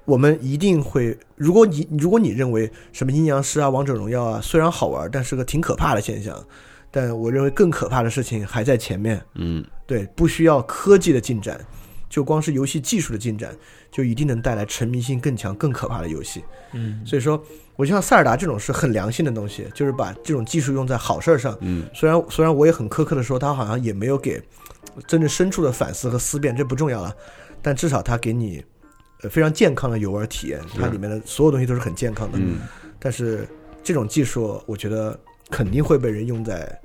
[0.03, 6.35] 我们一定会，如果你如果你认为什么阴阳师啊、王者荣耀啊，虽然好玩，但是个挺可怕的现象，
[6.91, 9.19] 但我认为更可怕的事情还在前面。
[9.35, 11.59] 嗯，对，不需要科技的进展，
[12.09, 13.55] 就光是游戏技术的进展，
[13.89, 16.43] 就一定能带来沉迷性更强、更可怕的游戏。
[16.73, 17.41] 嗯，所以说，
[17.75, 21.57] 我就像塞尔达这种是很良心的东西，就是把这种技术用在好事儿上。
[21.61, 24.41] 嗯，虽然虽然我也很苛刻的说，他好像也没有给
[25.07, 27.15] 真正深处的反思和思辨，这不重要了，
[27.61, 28.63] 但至少他给你。
[29.29, 32.39] 非常健康的游玩体验，它里面的所有东西都是很健康的。
[32.41, 32.57] 嗯，
[32.97, 33.47] 但是
[33.83, 35.15] 这种技术，我觉得
[35.51, 36.79] 肯定会被人用在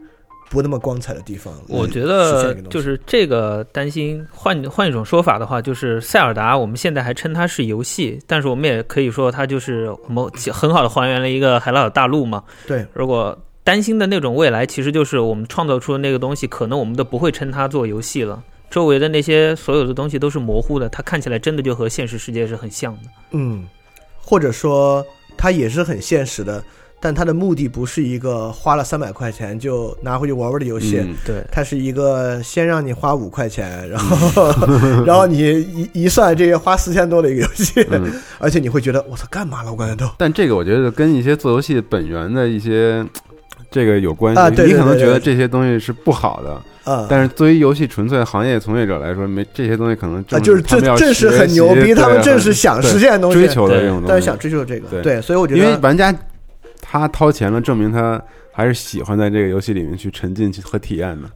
[0.51, 1.55] 不那么光彩的地方。
[1.69, 12.45] 我觉得就是这个担心，换换一种说法的话，就是塞尔达，我们现在还称它是游戏，但是我们也可以说它就是我们很好的还原了一个海拉尔大陆嘛。
[12.67, 18.43] 对，如果担心的那种未来，其实就是我们创造出的那个东西，可能我们都不会称它做游戏了。
[18.71, 23.03] 周围的那些所有的东西都是模糊的，它看起来真的就和现实世界是很像的。
[23.33, 23.67] 嗯，
[24.21, 25.05] 或者说
[25.37, 26.62] 它也是很现实的，
[27.01, 31.05] 但它的目的不是一个花了三百块钱就拿回去玩玩的游戏。
[31.24, 34.53] 对，它是一个先让你花五块钱，然后
[35.05, 35.38] 然后你
[35.92, 37.86] 一一算，这个花四千多的一个游戏，
[38.38, 39.70] 而且你会觉得我操，干嘛了？
[39.70, 40.11] 我感觉都。
[40.16, 43.05] 但这个我觉得跟一些做游戏本源的一些
[43.70, 44.40] 这个有关系。
[44.40, 46.61] 啊，你可能觉得这些东西是不好的。
[46.86, 47.05] 啊！
[47.11, 56.14] 但是作为游戏纯粹行业从业者来说，没这些东西可能啊，就是这正是很牛逼，他们正是想实现的东西，追求的这种东西，但是想追求这个，对，所以我觉得，因为玩家
[56.81, 58.20] 他掏钱了，证明他
[58.53, 61.29] 还是喜欢在这个游戏里面去沉浸和体验的。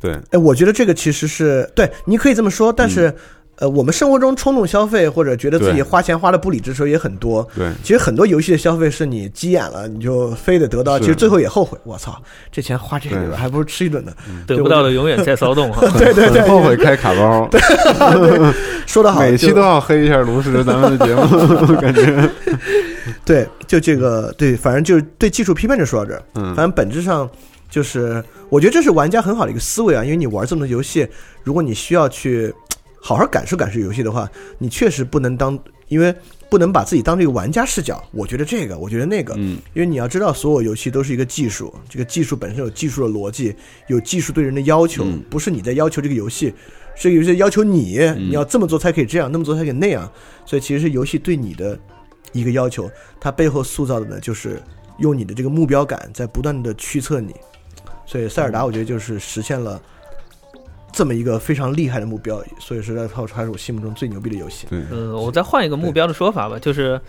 [0.00, 3.14] 对，哎，我觉得这个其实是对，你可以这么说，但是。
[3.58, 7.48] 呃，我们生活中冲动消费或者觉得自己花钱花的不理智的时候也很多。
[7.54, 11.78] 对，其实很多游戏的消费是你急眼了，你就非得得到，其实最后也后悔。
[11.84, 14.12] 我操，这钱花这个还不如吃一顿呢。
[14.44, 15.70] 得不到的永远在骚动。
[15.96, 17.48] 对对对， 后悔开卡包。
[18.86, 22.28] 说的好，每期都要黑一下炉石咱们的节目，感觉。
[23.24, 26.22] 对，就这个对，反正就是对技术批判就说到这儿。
[26.34, 27.28] 嗯，反正本质上
[27.70, 31.06] 就是，我觉得这是玩家很好的一个思维啊，因为你玩这么多游戏，
[31.42, 32.52] 如果你需要去。
[33.06, 35.58] 好好感受感受游戏的话，你确实不能当，
[35.88, 36.14] 因为
[36.48, 38.02] 不能把自己当这个玩家视角。
[38.12, 43.54] 我觉得这个，我觉得那个，嗯，因为你要知道，所有游戏都是一个技术，这个技术本身有技术的逻辑，
[43.88, 46.54] 有技术对人的要求，不是你在要求这个游戏，
[46.98, 50.10] 这个游戏要求你，你要这么做才可以这样，那么做才可以那样。
[50.46, 51.78] 所以其实是游戏对你的
[52.34, 54.60] 一个要求，它背后塑造的呢，就是
[54.98, 57.34] 用你的这个目标感在不断的驱策你。
[58.04, 59.80] 所以塞尔达，我觉得就是实现了。
[60.96, 64.68] 这么一个非常厉害的目标，所以说它还是我心目中最牛逼的游戏。
[64.70, 67.00] 嗯，我再换一个目标的说法吧，就是，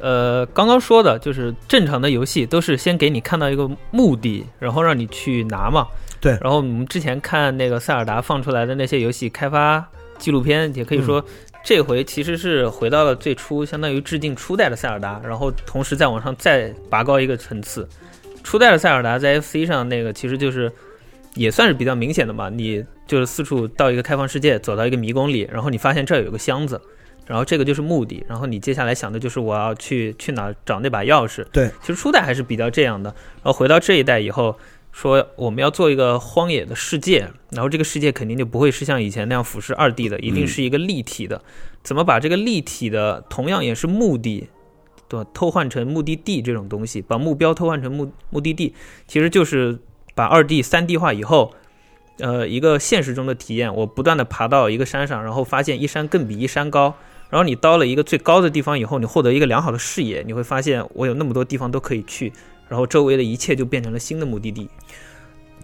[0.00, 5.86] 呃，刚刚说的就是正常的游戏都是先给你看到一个目的，然后让你去拿嘛。
[6.18, 6.32] 对。
[6.40, 11.22] 然后我们之前看那个塞尔达放出来的那些游戏开发纪录片，也可以说
[11.66, 17.88] 这回其实是回到了最初，相当于致敬初代的塞尔达，然后同时再往上再拔高一个层次。
[18.44, 20.70] 初代的塞尔达在 FC 上那个其实就是
[21.34, 22.84] 也算是比较明显的嘛，你。
[23.08, 26.80] 就是四处到一个开放世界，走到一个迷宫里，然后你发现这儿有个箱子，
[27.24, 31.44] 然后这个就是目的，然后你接下来想的就是我要去去哪找那把钥匙。
[31.52, 33.08] 对，其实初代还是比较这样的，
[33.44, 34.58] 然后回到这一代以后，
[34.96, 41.42] 说我们要做一个荒野的世界，然后这个世界肯定就不会是像以前那样俯视二 D 的，一定是一个立体的。
[41.82, 44.48] 怎么把这个立体的，同样也是目的，
[45.06, 48.74] 对吧，偷换成目的地这种东西，把目标偷换成目目的地，
[49.06, 49.78] 其实就是
[50.14, 51.52] 把二 D 三 D 化以后。
[52.18, 56.94] 呃，一个现实中的体验，我不断的爬到一个山上，然后发现一山更比一山高，
[57.28, 62.32] 然后你到了一个最高的地方以后，你获得一个良好的视野，你会发现我有那么多地方都可以去，
[62.68, 64.68] 然后周围的一切就变成了新的目的地。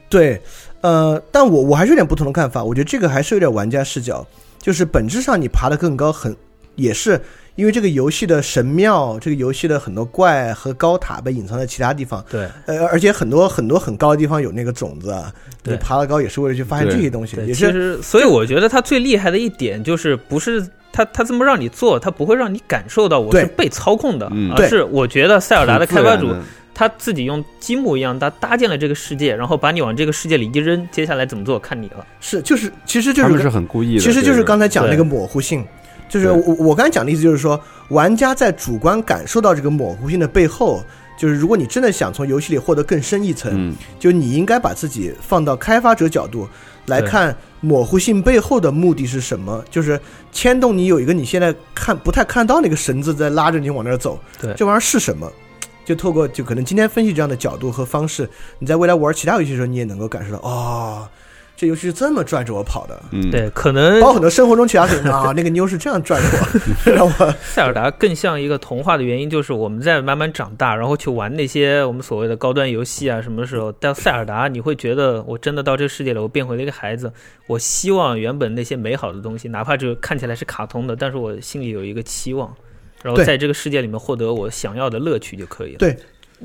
[0.09, 0.41] 对，
[0.83, 4.27] 呃，但我我还是有点不同的看法，我觉得这个还是有点玩家视角，
[4.59, 6.37] 就是本质上你爬得更高，很
[6.77, 7.21] 也是。
[7.55, 12.25] 因为这个游戏的神庙，这个游戏的很多怪和高塔被隐藏在其他地方。
[12.31, 15.15] 对，呃，而且很多很多很高的地方有那个种子，
[15.63, 17.37] 对，爬得高也是为了去发现这些东西。
[17.47, 26.35] 也是，所以我觉得它最厉害的一点就是，不是它它这么让你做，它不会让你感受到我是被操控的，而是我觉得塞尔达的开发主
[26.75, 32.07] 他自己用积木一样搭搭建了这个世界，然后把你往这个世界里一扔，接下来怎么做看你了。
[32.21, 35.65] 是，就是，其实就是他们是很故意的，其实就是刚才讲那个模糊性。
[36.09, 37.59] 就是我我刚才讲的意思，就是说，
[37.89, 40.85] 玩家在主观感受到这个模糊性的背后，
[41.17, 46.47] 就是如果你真的想从游戏里获得更深一层，嗯，就你应该把自己放到开发者角度
[46.85, 49.99] 来看模糊性背后的目的是什么，就是
[50.33, 55.33] 牵动你有一个你现在看不太看到那个绳子在拉着你往那儿走，对，这玩意儿是什么？
[55.85, 58.29] 就透过就可能今天分析这样的角度和方式，
[58.59, 61.09] 你在未来玩其他游戏的时候，你也能够感受到哦。
[61.55, 66.27] 这游戏是这么拽着我跑的，嗯，对，可能包括很多生活中其他事情啊，那个妞是这样拽着
[66.87, 67.35] 我，让我。
[67.41, 77.13] 塞尔达更像一个童话的原因，就是我们在慢慢长大，然后去玩那些我们所谓的高端游戏啊，什么时候到塞尔达，你会觉得我真的到这个世界了，我变回了一个孩子。
[77.47, 82.53] 我希望原本那些美好的东西，哪怕这看起来是卡通的，但是我心里有一个期望，
[83.03, 85.79] 然后在这个世界里面获得我想要的乐趣就可以了。
[85.79, 85.97] 对，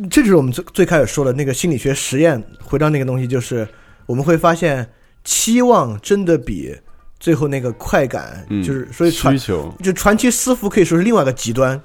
[0.10, 3.68] 这就是我们最最开始说的那个心理学实验，回到那个东西，就是
[4.06, 4.90] 我们会发现。
[5.24, 6.74] 期望真的比
[7.20, 9.38] 最后那个快感，就是所以传
[9.84, 11.78] 就传奇私服可以说是另外一个极端，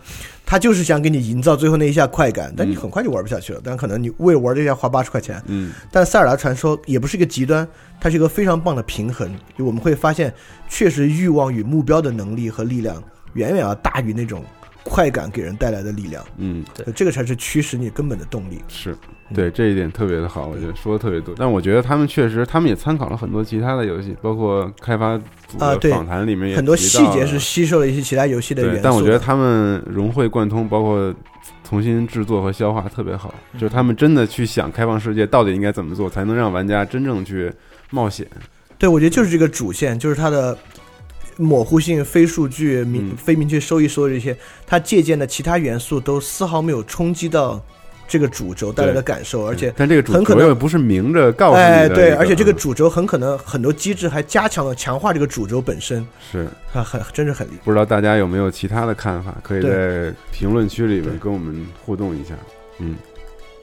[0.47, 3.61] 他就是想给你营造最后那一下快感，但你很快就玩不下去了。
[3.64, 7.66] 但可能你为了玩这下花八十块钱，嗯，但塞尔达传说也不是一个极端，
[8.01, 9.29] 它是一个非常棒的平衡。
[9.59, 10.33] 就我们会发现，
[10.68, 13.03] 确实欲望与目标的能力和力量
[13.33, 14.45] 远远要大于那种
[14.85, 16.24] 快感给人带来的力量。
[16.37, 18.61] 嗯，对，这个才是驱使你根本的动力。
[18.68, 18.97] 是。
[19.35, 21.35] 对这一点特别的好，我觉得说的特别多。
[21.39, 25.16] 但我觉得他们确实，他们也参考了很多其他的游戏，包括开发
[25.49, 28.80] 组的访谈里面也很多细节是吸收了一些其他游戏的元素。
[28.85, 31.14] 但我觉得他们融会贯通，包括
[31.64, 33.35] 重新制作和消化特别好。
[33.55, 37.51] 就是他们真的去想开放世界到底应该怎么做，才能让玩家真正去
[37.89, 38.26] 冒险。
[38.76, 40.55] 对，我觉得就是这个主线，就是它的
[41.37, 47.61] 模糊性、非数据、明非明确收益所有这些，它借鉴的其他元素都丝毫没有冲击到。
[48.09, 57.61] 这个主轴带来的感受，而且但这个主轴又不是明着告诉你的，对，而且这个主轴很可能很多机制还加强了强化这个主轴本身，是啊，很真是很厉害。
[57.64, 59.35] 不知道大家有没有其他的看法？
[59.43, 62.35] 可以在评论区里面跟我们互动一下。
[62.80, 62.97] 嗯，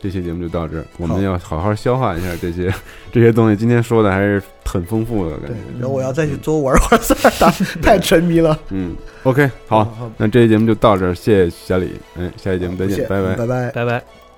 [0.01, 2.73] 这期节目就到这儿，我们要好好消化一下这些
[3.11, 3.55] 这些东西。
[3.55, 5.55] 今天说的还是很丰富的感觉。
[5.79, 8.57] 然后我要再去多玩会儿塞尔达， 太沉迷了。
[8.69, 11.93] 嗯，OK，好，那这期节目就到这儿，谢谢小李。
[12.15, 14.28] 嗯，下期节目再见，拜拜，拜拜，拜拜。